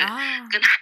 [0.50, 0.80] 跟他，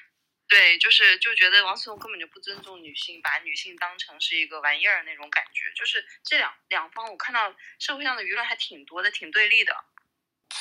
[0.48, 5.70] 对，就是就觉得王思聪根本就不尊重女性，把女性当成是一个玩意儿那种感觉。
[5.76, 9.76] 就是这两两方，我看到社会上的舆论还挺多的，挺对立的。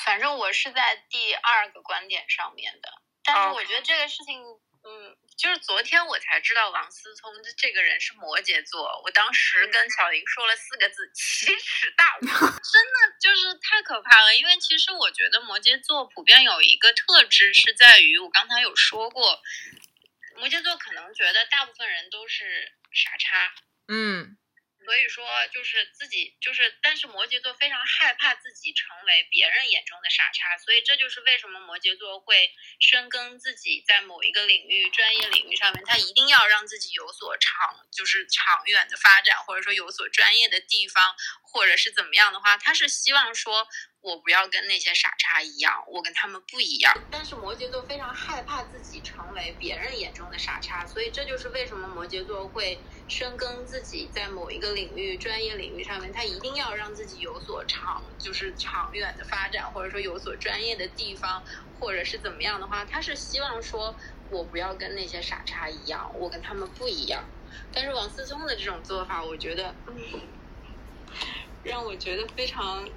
[0.05, 2.89] 反正我是在第二个观点上面的，
[3.23, 4.41] 但是我觉得这个事情，
[4.83, 12.27] 嗯，就是昨天我才知道王思聪这个人是摩羯座，我当时跟小林说了四个字：奇耻大辱。
[12.27, 19.41] 真的就是太可怕了，因为其实我觉得摩羯座普遍有一个特质是在于，我刚才有说过，
[20.37, 23.53] 摩羯座可能觉得大部分人都是傻叉，
[23.87, 24.37] 嗯。
[24.89, 25.23] 所以说，
[25.53, 43.69] 就是自己就是，但是摩羯座非常害怕自己成为别人眼中的傻叉，所以这就是为什么摩羯座会深耕自己在某一个领域、专业领域上面，他一定要让自己有所长，就是长远的发展，或者说有所专业的地方，或者是怎么样的话，他是希望说。
[44.01, 46.93] 我不要跟那些傻叉一样，我跟他们不一样。
[47.11, 61.43] 但是摩羯座非常害怕自己成为别人眼中的傻叉，所以这就是为什么摩羯座会深耕自己在某一个领域、专业领域上面，他一定要让自己有所长，就是长远的发展，或者说有所专业的地方，
[61.77, 63.93] 或者是怎么样的话，他是希望说
[64.29, 67.25] 我不要跟那些傻叉一样，我跟他们不一样。
[67.73, 69.75] 但是王思聪的这种做法，我觉得
[71.63, 72.87] 让我觉得非常。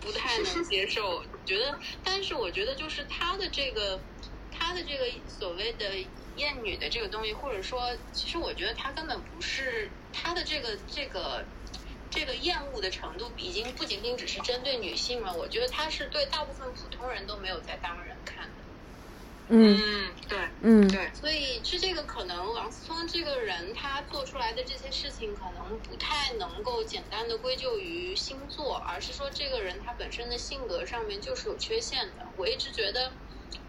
[0.00, 4.02] 不太能接受，觉得，但是我觉得就是他的这个，
[4.50, 5.96] 他的这个所谓的
[6.36, 11.46] 厌女的这个东西，或者说，其实我觉得他根本不是他的这个这个
[12.10, 15.36] 这个厌恶的程度，已经不仅仅只是针对女性了。
[15.36, 18.50] 我觉得他是对大部分普通人都没有在当人看。
[19.52, 32.32] 嗯，对，嗯，对，所以是这个可能王思聪这个人他做出来的这些事情，可能不太能够简单的归咎于星座，而是说这个人他本身的性格上面就是有缺陷的。
[32.36, 33.18] 我一直觉得，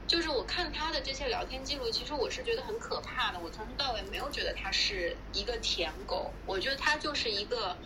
[0.05, 3.39] 就是我看他的这些聊天记录，其实我是觉得很可怕的。
[3.39, 7.82] 我从头到尾没有觉得他是一个舔狗，我觉得他就是一个。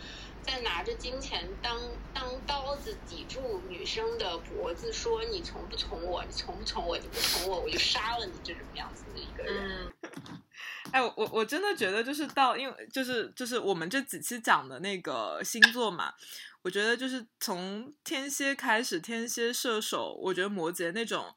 [0.46, 1.76] 在拿着金钱当
[2.14, 9.92] 当刀子抵住女生的脖子，说你从不从我，你从不从我，你不从我，我就杀了你，这种样子的一个人。
[10.92, 16.14] 哎，我我真的觉得就是到，因为就是就是我们这几期讲的那个星座嘛，
[16.62, 21.34] 我觉得就是从天蝎开始，天蝎、射手，我觉得摩羯那种。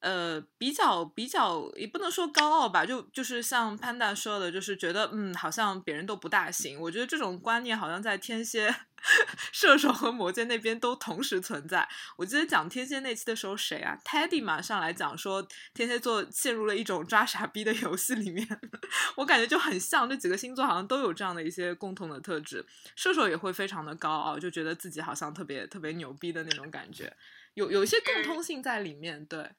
[0.00, 6.80] 呃，比较比较也不能说高傲吧，就就是像潘达说的，就是觉得嗯，好像别人都不大行。
[6.80, 8.74] 我觉得这种观念好像在天蝎、
[9.52, 11.86] 射手和魔羯那边都同时存在。
[12.16, 18.48] 我记得讲天蝎那期的时候，谁啊？Teddy 嘛上来讲说，天蝎座陷入了一种抓傻逼的游戏里面。
[19.16, 22.64] 我感觉就很像这几个星座，好像都有这样的一些共同的特质。
[22.96, 27.14] 射手也会非常的高傲，就觉得自己好像特别特别牛逼的那种感觉，
[27.52, 29.50] 有有一些共通性在里面，对。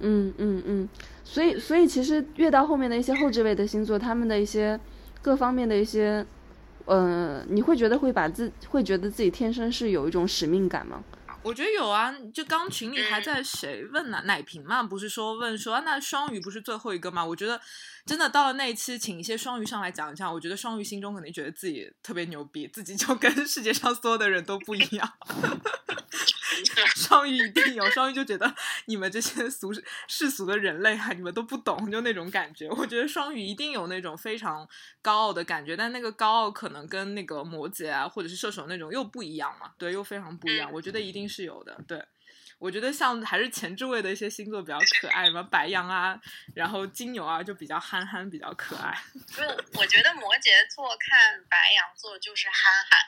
[0.00, 0.88] 嗯嗯嗯，
[1.24, 4.78] 所以所以其实越到后面的一些后置位的星座，他们的一些
[5.22, 6.26] 各方面的一些，
[6.84, 11.02] 呃，你会觉得会把自会觉得自己天生是有一种使命感吗？
[11.42, 17.24] 我觉得有啊，就刚群里还在谁问奶奶瓶嘛，不是说问说那双鱼不是最后一个吗？
[17.24, 17.60] 我觉得
[18.06, 25.06] 真的到了那一期，请一些双鱼上来讲一下，我觉得双鱼心中肯定觉得自己特别牛逼，自己就跟世界上所有的人都不一样。
[26.96, 28.54] 双鱼一定有，双鱼就觉得
[28.86, 29.72] 你们这些俗
[30.08, 32.68] 世俗的人类啊，你们都不懂，就那种感觉。
[32.70, 34.68] 我觉得双鱼一定有那种非常
[35.02, 40.70] 高傲的感觉，但那个高傲可能跟那个摩羯啊，或者是射手那种又不一样嘛，对，又非常不一样。
[40.72, 41.78] 我觉得一定是有的。
[41.86, 42.04] 对，
[42.58, 46.18] 我觉得像还是前置位的一些星座比较可爱，什么白羊啊，
[46.54, 48.96] 然后金牛啊，就比较憨憨，比较可爱。
[49.34, 49.42] 不，
[49.78, 53.00] 我觉得摩羯座看白羊座就是憨憨，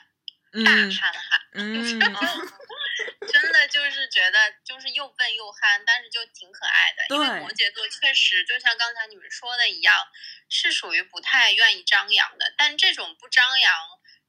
[0.63, 2.01] 大憨憨，嗯。
[3.31, 7.15] 真的就是觉得就是又笨又憨，但是就挺可爱的。
[7.15, 10.07] 因为摩羯座确实就像刚才你们说的一样，
[10.49, 12.53] 是属于不太愿意张扬的。
[12.57, 13.71] 但这种不张扬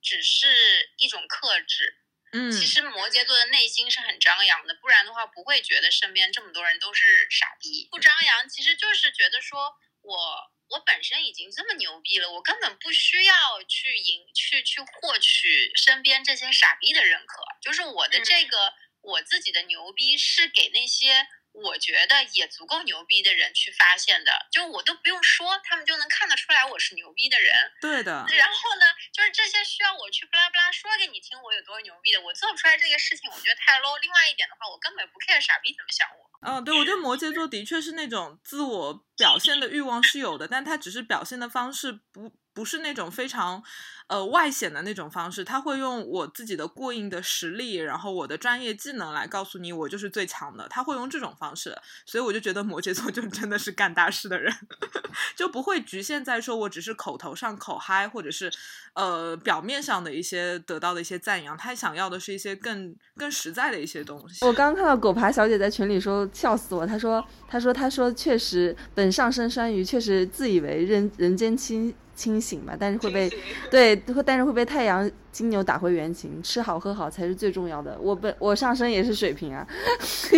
[0.03, 1.97] 只是一种克制。
[2.33, 7.89] 嗯，其实摩羯座的内心是很张扬的，不然的话不会觉得身边这么多人都是傻逼。
[7.91, 10.51] 不张扬其实就是觉得说我。
[10.69, 17.43] 我本身已经这么牛逼了，我根本不需要去赢、去去获取身边这些傻逼的认可。
[17.61, 21.27] 就是我的这个我自己的牛逼，是给那些。
[21.63, 27.53] 我觉得也足够牛逼的人去发现的，就我都不用说，他们就能看得出来我是牛逼的人。
[27.81, 28.25] 对的。
[28.31, 33.99] 然后呢，就是这些需要我去巴拉巴拉说给你听，我有多牛逼的，我做不出来这个事情，我觉得太 low。
[34.01, 36.29] 另外一点的话，我根本不 care 傻逼怎么想我。
[36.41, 43.63] 嗯，对，我觉得摩羯座的确是那种自我表现的欲望是有的，但他只是表现的方式不不是那种非常。
[44.09, 50.67] 呃，外显的那种方式，他会用我自己的过硬的实力，然后我的专业技能来告诉你，我就是最强的。
[50.71, 54.51] 他会用这种方式，所以我就觉得摩羯座就真的是干大事的人，
[55.37, 58.51] 就不会局限在说我只是口头上口嗨，或者是
[58.95, 61.55] 呃表面上的一些得到的一些赞扬。
[61.55, 64.43] 他想要的是一些更更实在的一些东西。
[64.43, 71.95] 我刚刚看到狗爬小姐在群里说笑死我，她说她说她说确实本上升双鱼，确实自以为人人间清。
[72.19, 73.31] 清醒吧，但是会被，
[73.71, 76.43] 对，会但是会被太阳金牛打回原形。
[76.43, 77.97] 吃好喝好才是最重要的。
[78.01, 79.65] 我本我上身也是水瓶啊，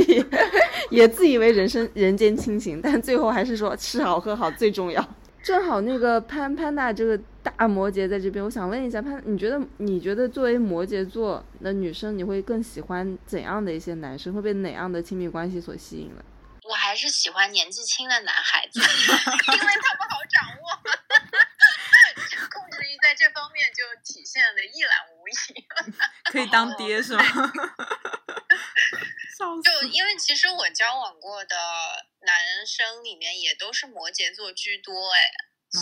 [0.91, 5.03] 也自以为人生人间清醒，但最后还是说吃好喝好最重要。
[5.43, 14.35] 正好那个潘潘娜这个大摩羯在这边，我想问一下潘，你觉得你觉得作为摩羯座的女生，你会更喜欢怎样的一些男生？
[14.35, 16.23] 会被哪样的亲密关系所吸引呢？
[16.69, 20.63] 我还是喜欢年纪轻的男孩子， 因为他们好掌握，
[22.53, 22.63] 控
[23.31, 25.33] 方面就体现的一览无遗。
[26.31, 27.23] 可以当爹是吗？
[29.65, 31.57] 就因为其实我交往过的
[32.21, 35.31] 男生里面也都是摩羯座居多，哎，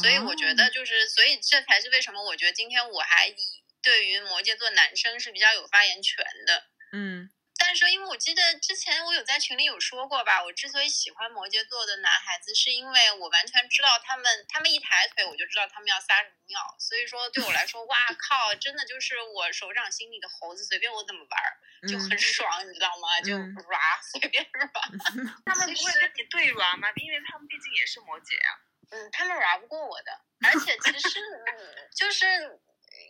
[0.00, 3.36] 所以我觉得就是，所以这才是为什么我觉得今天我还以
[3.82, 7.30] 对于摩羯座男生是比较有发言权的，嗯。
[7.68, 23.20] 但是，因为我记得之前我有在群里有说过吧，我之所以喜欢摩羯座的男孩子，是因为我完全知道他们，他们一抬腿我就知道他们要撒什么尿，所以说对我来说，哇 靠，真的就是我手掌心里的猴子，随便我怎么玩就很爽，你知道吗？
[23.20, 24.72] 就软，随便软。
[25.44, 26.88] 他们不会跟你对软吗？
[26.96, 28.56] 因为他们毕竟也是摩羯啊。
[28.92, 32.24] 嗯，他们软不过我的，而且其实嗯就是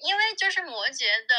[0.03, 1.37] 因为就是摩羯的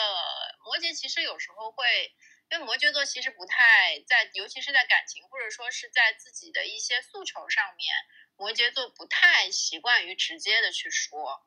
[0.63, 2.15] 摩羯，其实有时候会。
[2.51, 7.93] 因为摩羯座其实不太在，尤其是在感情或者说是在自己的一些诉求上面，
[8.37, 11.45] 摩羯座不太习惯于直接的去说，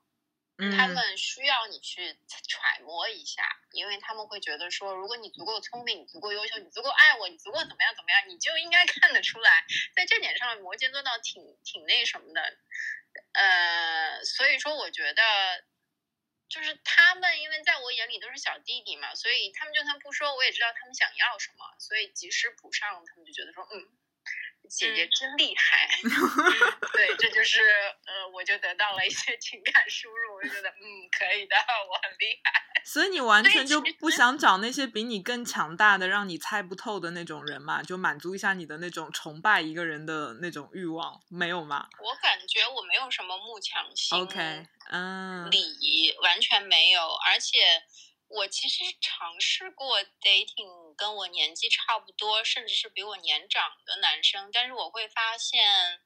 [0.76, 2.16] 他们需要你去
[2.46, 3.42] 揣摩一下，
[3.72, 9.64] 因为他们会觉得说，如果你足够聪明，你足够优秀，你足够爱我，你足够怎么样怎么样，你就应该 看得出来，
[9.96, 12.58] 在这点上摩羯座倒挺挺那什么的，
[13.32, 15.64] 呃，所以说我觉得。
[16.52, 23.88] 就是他们，因为在我眼里都是小弟弟嘛，所以他们就算不说，我也知道他们想要什么，所以及时补上，他们就觉得说，嗯，
[24.68, 25.88] 姐姐真厉害。
[26.94, 27.60] 对，这就是
[28.06, 32.82] 呃，我就得到了一些情感输入，我觉得，嗯，可以的，我很厉害。
[32.84, 37.82] 所以你完全就不想找那些比你更强大的、让你猜不透的那种人嘛？
[37.82, 41.88] 就满足一下你的那种崇拜一个人的那种欲望，没有吗？
[41.98, 44.18] 我感觉我没有什么慕强心。
[44.18, 44.66] OK。
[44.90, 47.58] 嗯，礼完全没有，而且
[48.34, 56.00] 我其实尝试过 dating 跟我年纪差不多，甚至是比我年长的男生，但是我会发现，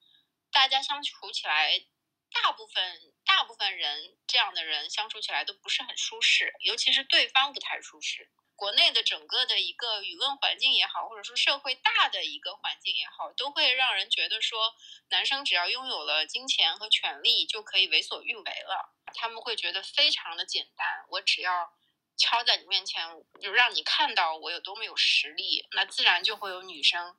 [0.51, 1.87] 大家相处起来，
[2.33, 8.33] 大部分大部分人这样的人相处起来都不是很舒适，尤其是对方不太舒适。
[8.57, 14.75] 国内的整个的一个舆论环境也好，或者说社会大的一个环境也好，都会让人觉得说，
[15.11, 18.95] 男生只要拥有了金钱和权利就可以为所欲为了。
[19.15, 21.76] 他们会觉得非常的简单，我只要
[22.17, 27.17] 敲在你面前，就让你看到我有多么有实力，那自然就会有女生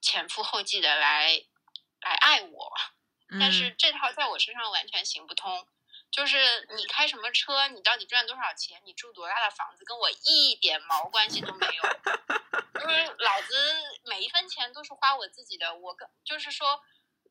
[0.00, 1.44] 前赴后继的来
[2.00, 2.72] 来爱我。
[3.40, 5.68] 但是这套在我身上完全行不通。
[6.10, 11.82] 就是你开什么车，你到底赚多少钱，你住多大的房子，跟我一点毛关系都没有。
[12.72, 13.54] 就是老子
[14.04, 16.82] 每一分钱都是花我自己的，我跟就是说，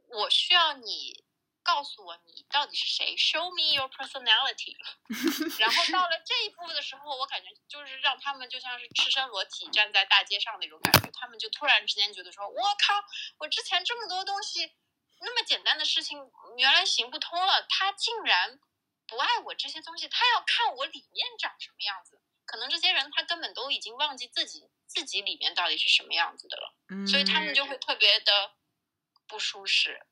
[0.09, 1.23] 我需要你
[1.67, 4.73] 告诉我你到底是谁，show me your personality。
[5.59, 13.03] 然后到了这一步的时候，我感觉就是让他们就像是赤身裸体站在大街上那种感觉，他们就突然之间觉得说，我靠，
[13.39, 14.71] 我之前这么多东西，
[15.19, 16.17] 那么简单的事情
[16.55, 18.59] 原来行不通了，他竟然。
[19.09, 22.21] 不爱我这些东西，他要看我里面长什么样子。
[22.45, 26.73] 可能这些人他根本都已经忘记自己自己里面到底是什么样子的了，
[27.07, 28.51] 所以他们就会特别的
[29.25, 30.05] 不舒适。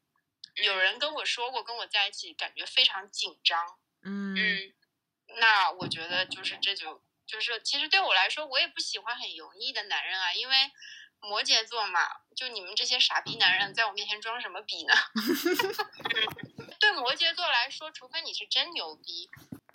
[0.64, 3.78] 有人跟我说过，跟我在一起感觉非常紧张。
[4.04, 4.36] 嗯，
[5.40, 10.56] 那我觉得就是这就就是其实对我来说，我也不喜欢很油腻的男人啊，因为。
[11.22, 12.02] 摩羯座嘛，
[12.36, 14.94] 就你们这些傻逼男人，在我面前装什么逼呢？
[16.80, 19.28] 对摩羯座来说，除非你是真牛逼，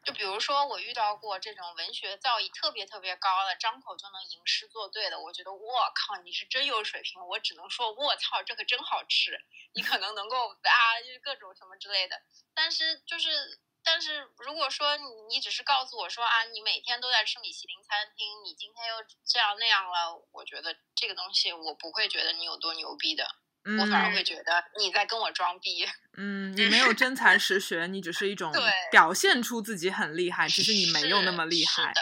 [0.04, 9.38] 就比如说我遇到过这种文学造诣特别特别高的，张口就能吟诗作对的，我觉得我靠，你是真有水平，我只能说我操，这可真好吃，
[9.74, 12.20] 你可能能够啊，就是各种什么之类的，
[12.54, 13.60] 但是就是。
[13.82, 14.98] 但是如果说
[15.30, 23.26] 你只是告诉我说啊，你每天都在吃米其林餐厅，你今天又这样那样了，我觉得这个东西我不会觉得你有多牛逼的，
[23.64, 25.86] 我反而会觉得你在跟我装逼。
[26.16, 28.52] 嗯，你没有真才实学，你只是一种
[28.90, 31.92] 表现出自己很厉害，其实你没有那么厉害。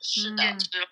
[0.00, 0.86] 是的，是的，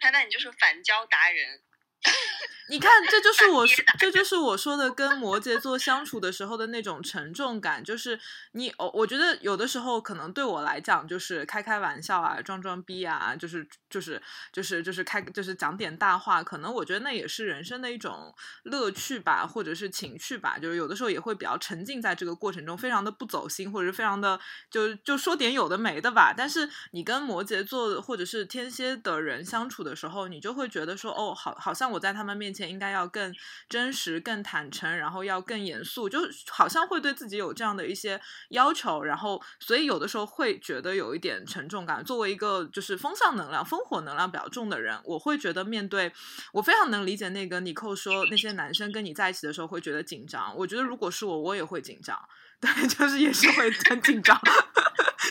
[0.00, 1.62] 他那你就是反教达人。
[2.70, 8.20] 你看，这就是我说，这就是我说的，跟摩羯座相处的时候的那种沉重感，就是
[8.52, 14.20] 你，我我觉得有的时候可能对我来讲，就是开开玩笑啊，装装逼啊，就是就是
[14.52, 18.34] 就是就是开，就是讲点大话，可能我觉得那也是人生的一种
[18.64, 24.38] 乐趣吧，或者是情趣吧，就是有的时候也会比较沉浸在这个过程中，非常的不走心，或者是非常的
[24.70, 26.34] 就就说点有的没的吧。
[26.36, 32.57] 但是你跟摩羯座或者是天蝎的人相处的时候，你就会觉得说，哦，好，好像我在他们面前。
[32.58, 33.34] 前应该要更
[33.68, 36.18] 真实、更坦诚，然后要更严肃，就
[36.48, 38.20] 好像会对自己有这样的一些
[38.50, 42.04] 要求，然后所以有的时候会觉得有一点沉重感。
[42.04, 46.12] 作为一个就是风向能量、烽火能量比较重的人，我会觉得面对，
[46.52, 50.54] 我非常能理解那个尼寇说那些男生跟你在一起的时候会觉得紧张。
[50.56, 52.18] 我觉得如果是我，我也会紧张。
[52.60, 54.36] 对，就是也是会很紧张，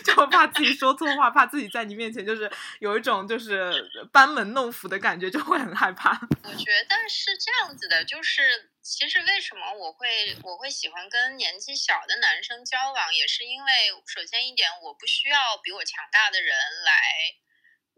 [0.08, 6.12] 就怕自己说错话，怕自己在你面前就是有一种就是班门弄斧的感觉，就会很害怕。
[6.44, 13.70] 我觉得是这样子的，就是其实为什么我会我会喜欢跟年纪小的男生交往，也是因为
[14.06, 16.56] 首先一点，我不需要比我强大的人
[16.86, 16.94] 来。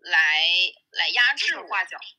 [0.02, 0.48] 来
[0.92, 1.68] 来压制我，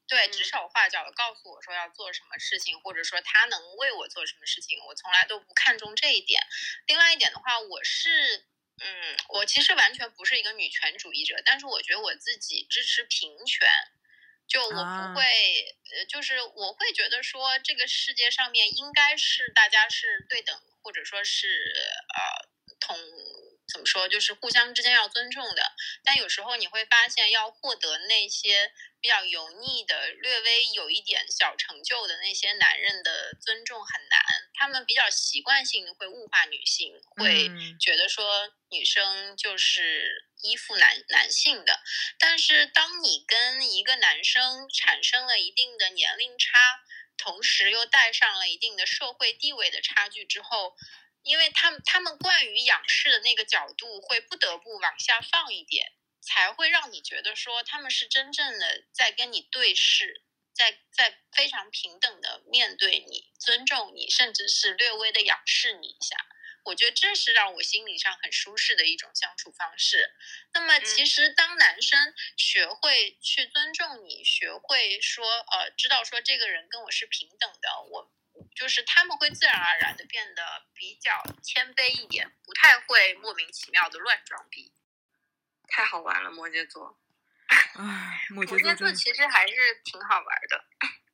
[0.06, 6.42] 对，指手画脚的告诉我说要做什么事情，或者说他能为我做什么事情，我从来都不看重这一点。
[6.86, 8.44] 另外一点的话，我是，
[8.80, 13.68] 嗯，我其实完全不是一个女权主义者，但是我觉得我自己支持平权，
[14.48, 15.24] 就我不会，
[15.94, 21.72] 呃，就是我会觉得说这个世界上面应该是大家是对等，或者说是
[22.14, 22.48] 呃
[22.80, 22.96] 同。
[23.70, 24.08] 怎么说？
[24.08, 25.72] 就是互相之间要尊重的，
[26.04, 34.20] 但有时候你会发现，要获得那些比较油腻的、略微有一点小成就的那些男人的尊重很难。
[34.54, 37.48] 他们比较习惯性的会物化女性，会
[37.78, 41.80] 觉得说女生就是依附男男性的。
[42.18, 46.80] 但是，当你跟一个男生产生了一定的年龄差，
[47.16, 50.76] 同时又带上了一定的社会地位的差距之后，
[51.22, 60.22] 因为他们他们惯于仰视的那个角度，会不得不往下放一点，才会让你觉得说他们是真正的在跟你对视，
[60.54, 66.16] 在在非常平等的面对你，尊重你，甚至是略微的仰视你一下。
[66.64, 70.14] 我觉得这是让我心理上很舒适的一种相处方式。
[70.52, 78.12] 那么，其实当男生学会去尊重你，学会说呃，知道说这个人跟我是平等的，我。
[78.54, 84.72] 就是他们会自然而然的变得比较谦卑一点，不太会莫名其妙的乱装逼。
[85.68, 86.98] 太好玩了，摩羯座。
[87.48, 89.54] 唉，摩羯座其实还是
[89.84, 90.64] 挺好玩的。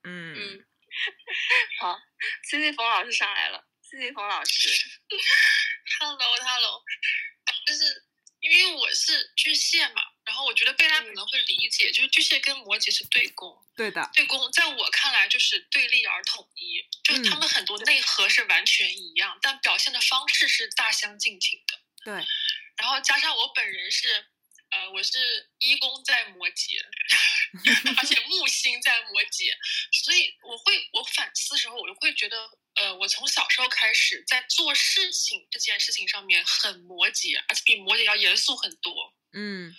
[0.05, 0.66] 嗯嗯。
[1.78, 1.98] 好
[2.44, 3.66] ，C C 冯老师上来了。
[3.82, 4.69] C C 冯老师。
[6.01, 6.82] Hello，Hello。
[7.66, 8.05] 就是
[8.40, 10.03] 因为我是巨蟹嘛。
[10.24, 16.55] 然后我觉得贝拉可能会理解，就是巨蟹跟摩羯是对宫，对的，对宫在我看来就是对立而统一，
[17.18, 21.78] 就是他们很多内核是完全一样，但表现的方式是大相径庭的。
[22.05, 22.14] 对，
[22.76, 24.09] 然后加上我本人是，
[24.70, 26.76] 呃，我是一宫在摩羯，
[27.98, 29.52] 而且木星在摩羯，
[30.05, 39.14] 所以我会我反思的时候，我就会觉得，呃，我从小时候开始在做事情这件事情上面很摩羯，而且比摩羯要严肃很多。
[39.32, 39.74] 嗯。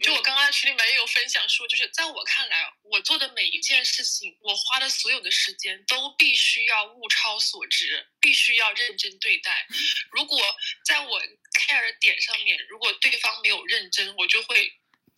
[0.00, 9.66] 就我刚刚群里面也有分享说，就是在我看来，我做的每一件事情，我花的所有的时间都必须要物超所值，必须要认真对待。
[10.10, 10.40] 如果
[10.84, 14.72] 在我 care 的点上面，如果对方没有认真，我就会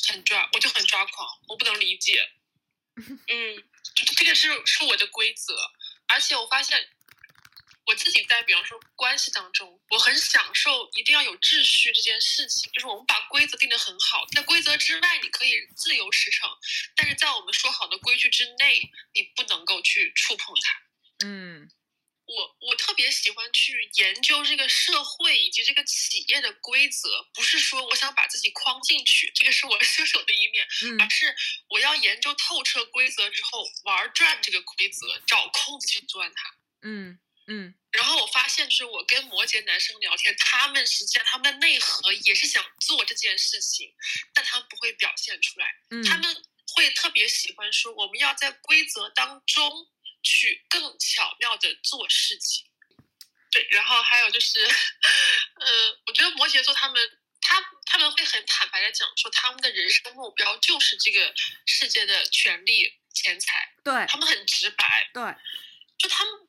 [0.09, 2.29] 很抓，我就很抓狂，我不能理解。
[3.29, 3.65] 嗯，
[4.17, 5.57] 这个是是我的规则，
[6.09, 6.89] 而且我发现。
[7.85, 16.49] 我自己在比方说关系当中，我很享受一定要有秩序这件事情，就是我们把规则定得很好，在规则之外你可以自由驰骋，
[16.95, 21.27] 但是在我们说好的规矩之内，你不能够去触碰它。
[21.27, 21.69] 嗯，
[22.25, 30.67] 我我特别喜欢去研究这个社会以及这个企业的规则，不是说我想把自己框进去，这个是我 射手的一面，
[31.01, 31.35] 而是
[31.69, 36.57] 我要研究透彻规则之后玩转这个规则，找空子去钻它。
[36.83, 37.19] 嗯。
[37.49, 43.93] 嗯，然后我发现，就是我跟摩羯男生聊天，他们实际上他们的内核也是想做这件事情，
[44.33, 45.67] 但他们不会表现出来。
[45.91, 46.45] 嗯，他们
[46.75, 49.89] 会特别喜欢说，我们要在规则当中
[50.23, 52.65] 去更巧妙的做事情。
[53.51, 61.35] 对，然后还有就是，呃，我觉得摩羯座他们，他他们会很坦白的讲说，他们的人生目标就是这个
[61.67, 63.75] 世界的权利、钱财。
[63.83, 65.11] 对，他们很直白。
[65.13, 65.23] 对，
[65.99, 66.49] 就他们。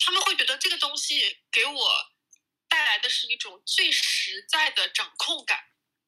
[0.00, 2.10] 他们会觉得这个东西给我
[2.68, 5.58] 带来的是一种最实在的掌控感，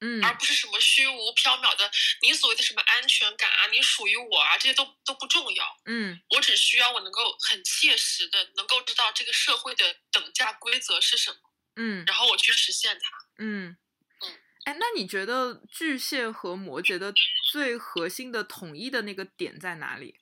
[0.01, 1.90] 嗯，而不是什么虚无缥缈的
[2.23, 11.39] 你所谓的什么安全感啊，你属于我啊，这些都都不重要，嗯，我只需要我能够很切实的能够知道这个社会的等价规则是什么，
[11.77, 13.77] 嗯，然后我去实现它，嗯
[14.23, 17.12] 嗯，哎，那你觉得巨蟹和摩羯的
[17.51, 20.20] 最核心的统一的那个点在哪里？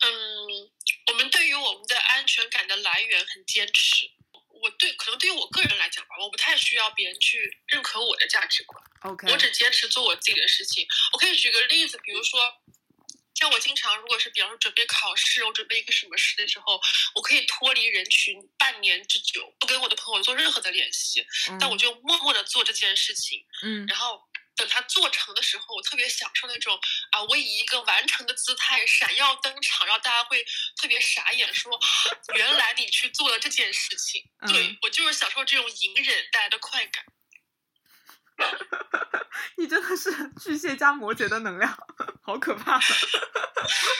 [0.00, 0.70] 嗯。
[1.30, 4.10] 对于我们的安全感的来源很坚持。
[4.60, 8.82] 我对可能对于我个人来讲吧，我不太需要别人去认可我的价值观。
[9.02, 10.84] OK，我只坚持做我自己的事情。
[11.12, 12.40] 我可以举个例子，比如说，
[13.36, 16.80] 像我经常，如果是比方说准备考试，我准备一个什么事的时候，
[17.14, 21.24] 我可以脱离人群半年之久，不跟我的朋友做任何的联系，
[21.60, 24.27] 但我就默默的做这件事情，嗯然后
[24.58, 26.78] 等它做成的时候，我特别享受那种
[27.12, 30.44] 啊，我以一个完成的姿态闪耀登场，然后大家会
[30.76, 31.72] 特别傻眼，说
[32.34, 34.28] 原来你去做了这件事情。
[34.40, 37.04] 嗯对我就是享受这种隐忍带来的快感。
[39.56, 40.10] 你真的是
[40.40, 41.76] 巨蟹加摩羯的能量，
[42.22, 42.80] 好可怕，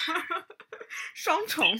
[1.14, 1.76] 双重。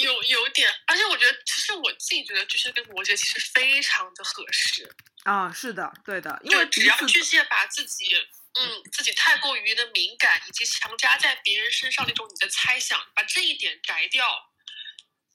[0.00, 4.90] 有有点，而且我觉得，其实我自己觉得巨蟹跟摩羯其实非常的合适，
[5.24, 8.06] 啊，是的，对的，因为只要巨蟹把自己，
[8.54, 14.26] 嗯，自己太过于的敏感，以及强加在别人身上那种你的猜想，把这一点摘掉，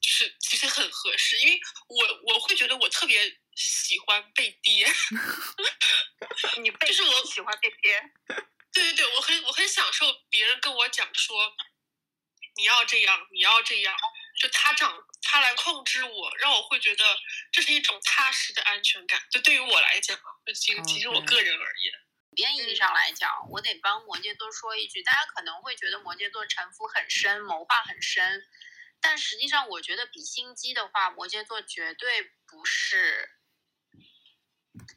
[0.01, 4.87] 就是其实很合适，因为我我会觉得我特别喜欢被憋，
[6.61, 8.01] 你被就是我喜欢被憋，
[8.73, 11.55] 对对对，我很我很享受别人跟我讲说，
[12.59, 13.95] 你要这样，你要这样，
[14.37, 17.05] 就他掌他来控制我，让我会觉得
[17.53, 19.21] 这是一种踏实的安全感。
[19.31, 21.93] 就对于我来讲，就其实其实我个人而言，
[22.29, 28.43] 普遍意义上来讲，我得帮摩羯座说一句，大家可能会觉得摩羯座城府很深，谋划很深，
[28.99, 33.29] 但实际上我觉得比心机的话，摩羯座绝对不是，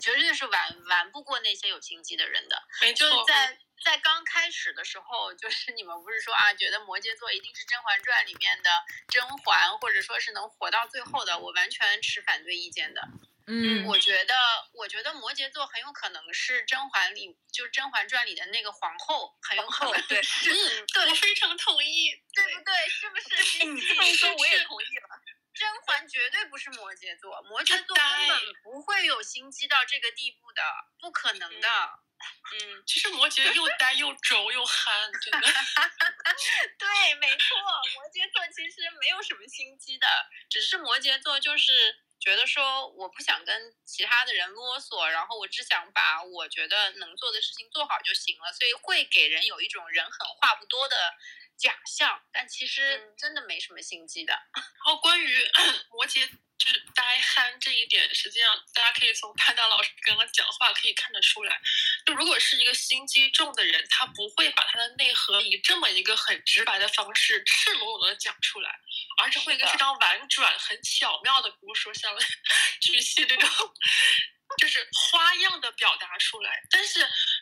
[0.00, 2.60] 绝对是玩玩不过那些有心机的人的。
[2.80, 8.70] 没错，就是在在刚开始的时候，就是你们不是说啊，觉得摩羯座一定是《甄嬛传》里面的
[9.08, 13.02] 甄嬛，或者说是能活到最后的，我完全持反对意见的。
[13.48, 14.34] 嗯，我觉得，
[14.72, 22.22] 我觉得摩羯座很有可能是甄嬛里，就是《甄嬛传》里的那个皇后，很有可能对嗯， 对，我非常同意。
[22.34, 22.88] 对不对？
[22.88, 23.64] 是不是？
[23.66, 25.20] 你这么一说，我也同意了。
[25.52, 30.62] 甄嬛绝对不是摩羯座，摩羯座根本不会有心机到这个地步的，
[31.00, 31.68] 不可能的。
[31.68, 32.11] 嗯，
[32.52, 35.46] 嗯其实摩羯又呆又轴又憨，真的。
[36.78, 37.56] 对，没错，
[37.94, 40.06] 摩羯座其实没有什么心机的，
[40.50, 51.14] 只是摩羯座就是觉得说我不想跟其他的人啰嗦，然后我只想把我觉得能做的事情做好就行了，所以会给人有一种人狠话不多的
[51.62, 54.34] 假象，但其实嗯真的没什么心机的。
[54.52, 55.50] 然后关于
[55.94, 56.28] 摩羯
[56.58, 61.60] 就是呆憨这一点，实际上大家可以从潘达老师刚刚讲话可以看得出来，
[62.04, 68.80] 就如果是一个心机重的人，他不会把他的内核以这么一个很直白的方式赤裸裸的讲出来，
[69.22, 72.12] 而是会一个非常婉转、很巧妙的，比如说像
[72.82, 73.48] 巨蟹这种。
[74.58, 77.00] 就是花样的表达出来，但是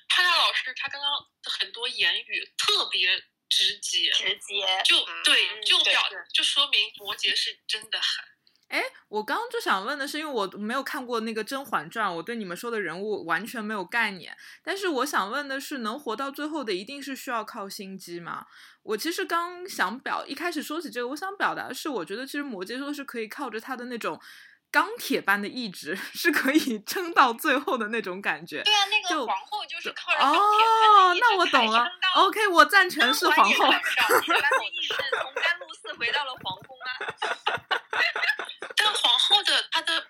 [0.08, 1.10] 潘达老师他刚刚
[1.42, 3.20] 的很多言语特别
[3.50, 6.00] 直接，直接就嗯对，嗯就表
[6.32, 8.24] 就说明摩羯是真的狠。
[8.68, 14.36] 哎，我刚刚就想问的是，因为我没有看过那个《甄嬛传》，我对你们说的人物完全没有概念。
[14.62, 18.46] 但是我想问的是，能活到最后的一定是需要靠心机吗？
[18.84, 24.20] 我其实刚想表一开始说起这个，我想表达的是，我觉得其实摩羯座是可以靠着他的那种
[24.70, 28.62] 钢铁般的意志， 是可以撑到最后的那种感觉。
[28.62, 33.52] 对啊，那个皇后就是靠着钢铁般哦的意，志那我懂了 OK，我赞成是皇后。
[33.52, 36.88] 铁般的意志从甘露寺回到了皇宫啊。
[38.76, 40.06] 但皇后的她的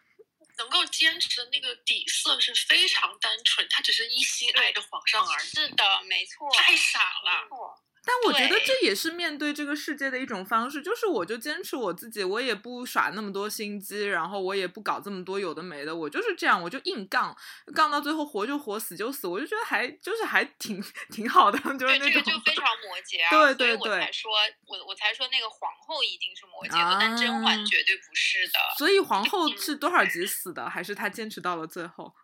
[0.58, 7.42] 能够坚持的那个底色是非常单纯，她只是一心爱着皇上而已，是的，没错，太傻了。
[7.42, 7.74] 没错。
[8.02, 17.36] 但我觉得这也是面对这个世界的一种方式，就是我就坚持我自己，我也不耍那么多心机，然后我也不搞这么多有的没的，我就是这样，我就硬杠，
[17.74, 24.32] 杠到最后活就活，死就死，我就觉得还就是还挺挺好的， 就是，那种这个就非常摩羯啊，对对对说，
[24.66, 28.58] 我我才说那个皇后一定是摩羯座，啊但甄嬛绝对不是的。
[28.78, 32.14] 所以皇后是多少集死的，还是她坚持到了最后？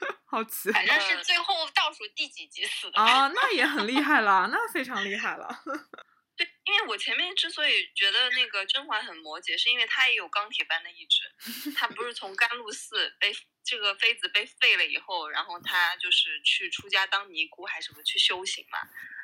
[0.30, 3.00] 好奇反正是最后倒数第几集死的。
[3.00, 5.62] 啊，那也很厉害了，那非常厉害了。
[6.36, 11.22] 对，因为我前面之所以觉得那个甄嬛很摩羯，是因为她也有钢铁般的意志。
[11.74, 13.34] 她不是从甘露寺被
[13.64, 18.78] 这个妃子被废了以后，然后她就是去出家当尼姑还是什么去修行嘛。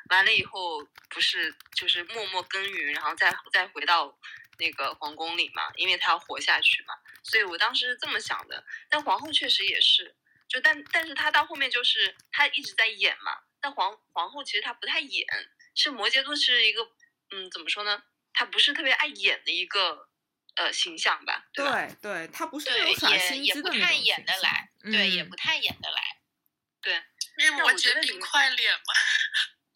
[0.09, 4.17] 完了以后不是就是默默耕耘，然后再再回到
[4.57, 6.93] 那个皇宫里嘛，因为她要活下去嘛。
[7.23, 8.65] 所以我当时是这么想的。
[8.89, 10.13] 但皇后确实也是，
[10.47, 13.37] 就但但是他到后面就是他一直在演嘛。
[13.61, 15.25] 但皇皇后其实她不太演，
[15.73, 16.83] 是摩羯座是一个
[17.31, 18.03] 嗯怎么说呢？
[18.31, 20.07] 她不是特别爱演的一个
[20.55, 21.47] 呃形象吧？
[21.51, 21.87] 对吧？
[22.01, 26.01] 对对，她不是那对，种耍也心机也不太演得来，对，也嗯不太演得来。
[26.81, 27.03] 对
[27.39, 28.93] 因为我觉得你快脸嘛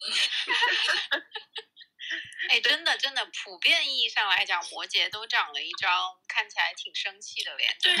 [2.48, 7.92] 哎，真的真的，普遍意义上来讲，摩羯都长了一张看起来挺生气的脸，对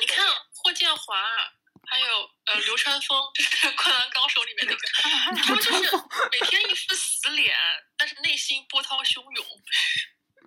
[0.00, 0.24] 你看
[0.54, 1.52] 霍建华，
[1.92, 5.96] 还有呃流川枫，就是 《灌篮高手》里面那个，他们就是
[6.30, 7.54] 每天一副死脸，
[7.98, 9.46] 但是内心波涛汹涌。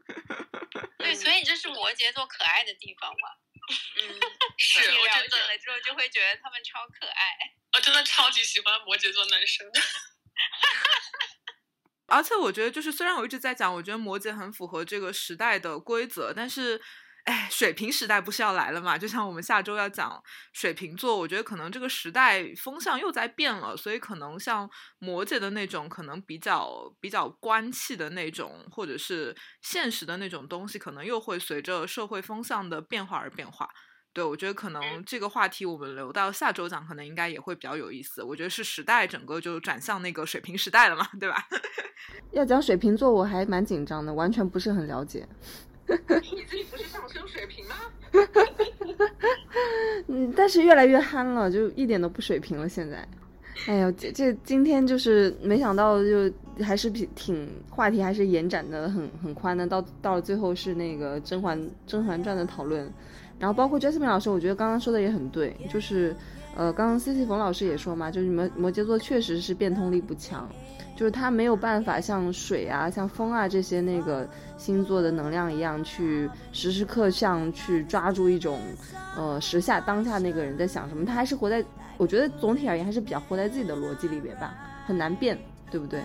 [0.98, 3.30] 对，所以这是摩羯座可爱的地方嘛。
[4.02, 4.20] 嗯，
[4.58, 7.38] 是你了我真的解了之后，就会觉得他们超可爱。
[7.74, 9.68] 我真的超级喜欢摩羯座男生。
[12.08, 16.82] 而且我觉得，就是虽然我一直在讲，我觉得摩羯很符合这个时代的规则，但是，
[17.26, 18.98] 哎，水瓶时代不是要来了嘛？
[18.98, 20.22] 就像我们下周要讲
[20.54, 24.70] 水瓶座，我觉得可能这个时代风向又在变了，所以可能像
[25.00, 33.68] 摩羯的那种，可能比较比较官气的那种，或者是现实的那种东西，可能又会随着社会风向的变化而变化。
[34.14, 38.22] 对，我觉得可能这个话题我们留到下周讲，可能应该也会比较有意思。
[38.22, 41.44] 我觉得是时代整个就转向那个水平时代了嘛，对吧？
[42.32, 45.28] 要讲水瓶座，我还蛮紧张的，完全不是很了解。
[45.88, 47.76] 你自己不是上升水平吗？
[50.08, 52.70] 嗯，但是越来越憨了，就一点都不水平了。
[52.70, 53.04] 现在，
[53.66, 56.32] 哎呦，这这今天就是没想到，就
[56.64, 59.66] 还是挺挺话题，还是延展的很很宽的。
[59.66, 62.88] 到到了最后是那个《甄嬛甄嬛传》的讨论，
[63.40, 66.16] 然后包括 Jasmine 老师，我觉得刚刚说的也很对，就是
[66.56, 70.48] 呃，刚刚 C C 冯老师也说嘛，就是摩摩羯座确实是变通力不强，
[70.96, 74.28] 就是他没有办法像水啊、像风啊这些那个
[74.58, 78.60] 星座的能量一样，去时时刻像去抓住一种
[79.16, 81.64] 呃时下当下那个人在想什么，他还是活在，
[81.98, 84.56] 我觉得总体而言还是比较活在自己的逻辑里边吧，
[84.88, 85.38] 很难变，
[85.70, 86.02] 对不对？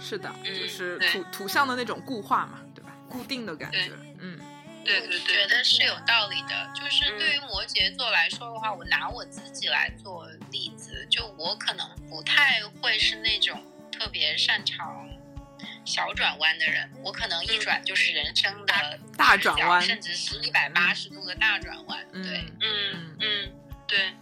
[0.00, 2.90] 是的，嗯就是对图图像的那种固化嘛，对吧？
[3.08, 4.38] 固定的感觉，嗯。
[4.84, 6.70] 对对对觉，得是有道理的。
[6.74, 13.58] 就是嗯对于摩羯座来说的话，我拿我自己来做例子，就我可能不太会是那种
[13.94, 15.08] 特别擅长
[15.84, 22.04] 小转弯的人，我可能一转就是人生的大转弯甚至是一百八十度的大转弯。
[22.12, 23.52] 嗯对，嗯嗯，
[23.86, 24.12] 对，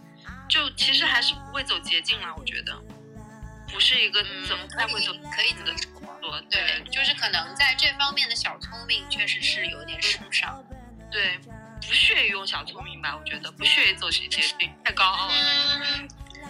[0.47, 2.77] 就其实还是不会走捷径嘛，我觉得，
[3.71, 5.77] 不是一个嗯走不太会走可以这么
[6.21, 6.41] 说。
[6.49, 10.63] 对，就是可能在这方面的小聪明确实是有点使不上。
[11.11, 11.37] 对，
[11.85, 15.33] 不屑于用小聪明吧，我觉得不屑于走捷捷径，太高傲了。
[15.33, 16.09] 嗯，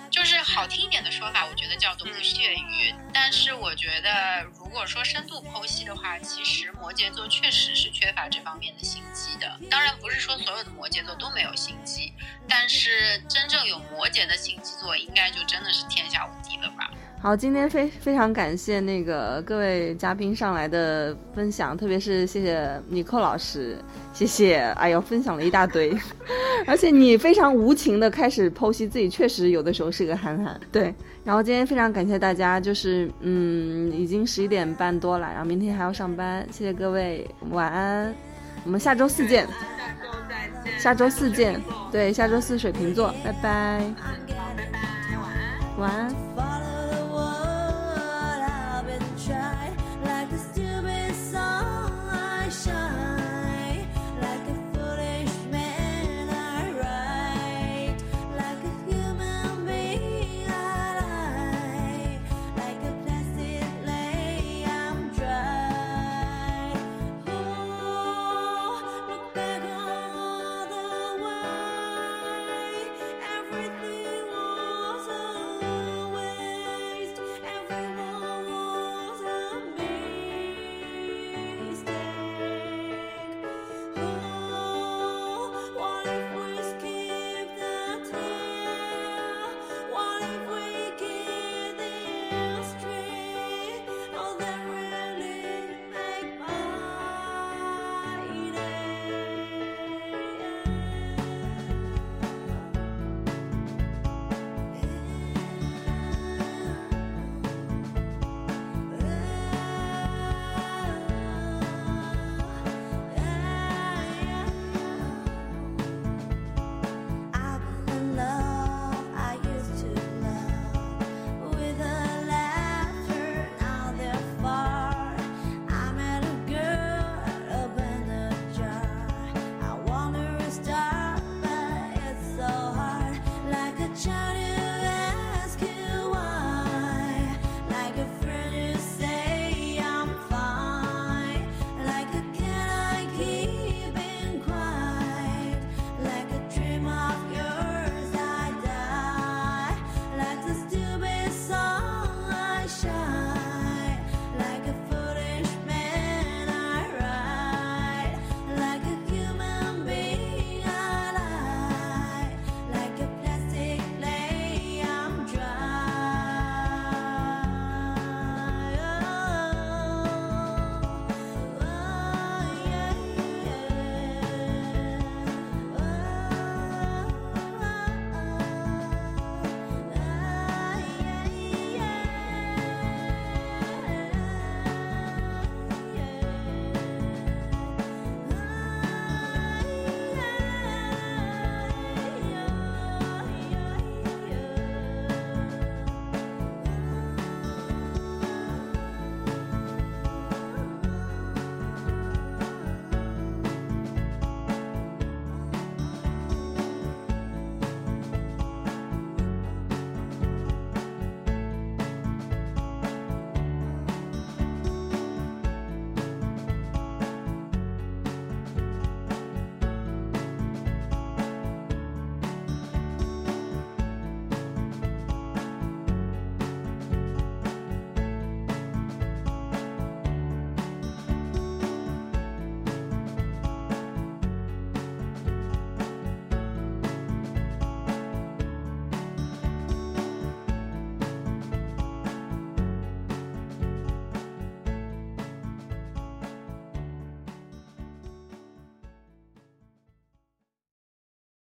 [0.09, 2.93] 就是好听一点的说法，我觉得叫做不屑于。
[3.13, 9.59] 但是我觉得，如果说深度剖析的话，其实摩羯座确实是缺乏这方面的心机的。
[9.69, 12.13] 当然，不是说所有的摩羯座都没有心机，
[12.47, 16.91] 但是真正有摩羯的心机座，应该就真的是天下无敌了吧。
[17.23, 23.77] 好，今天非非常感谢那个各位嘉宾上来的分享，特别是谢谢尼克老师，
[24.11, 25.97] 谢谢，哎呦，分享了一大堆，
[26.67, 30.93] 而且你非常无情的开始剖析自己，确实有的时候是个憨憨，对。
[31.23, 38.13] 然后今天非常感谢大家，就是嗯，已经十一点半多了，然后明天还要上班，谢谢各位，晚安，
[38.65, 39.53] 我们下周四见，下
[40.03, 40.77] 周再见。
[40.77, 44.11] 下周四见，对，下周四水瓶座，拜拜，好，
[44.57, 46.13] 拜拜，晚安。
[46.35, 46.42] 晚安。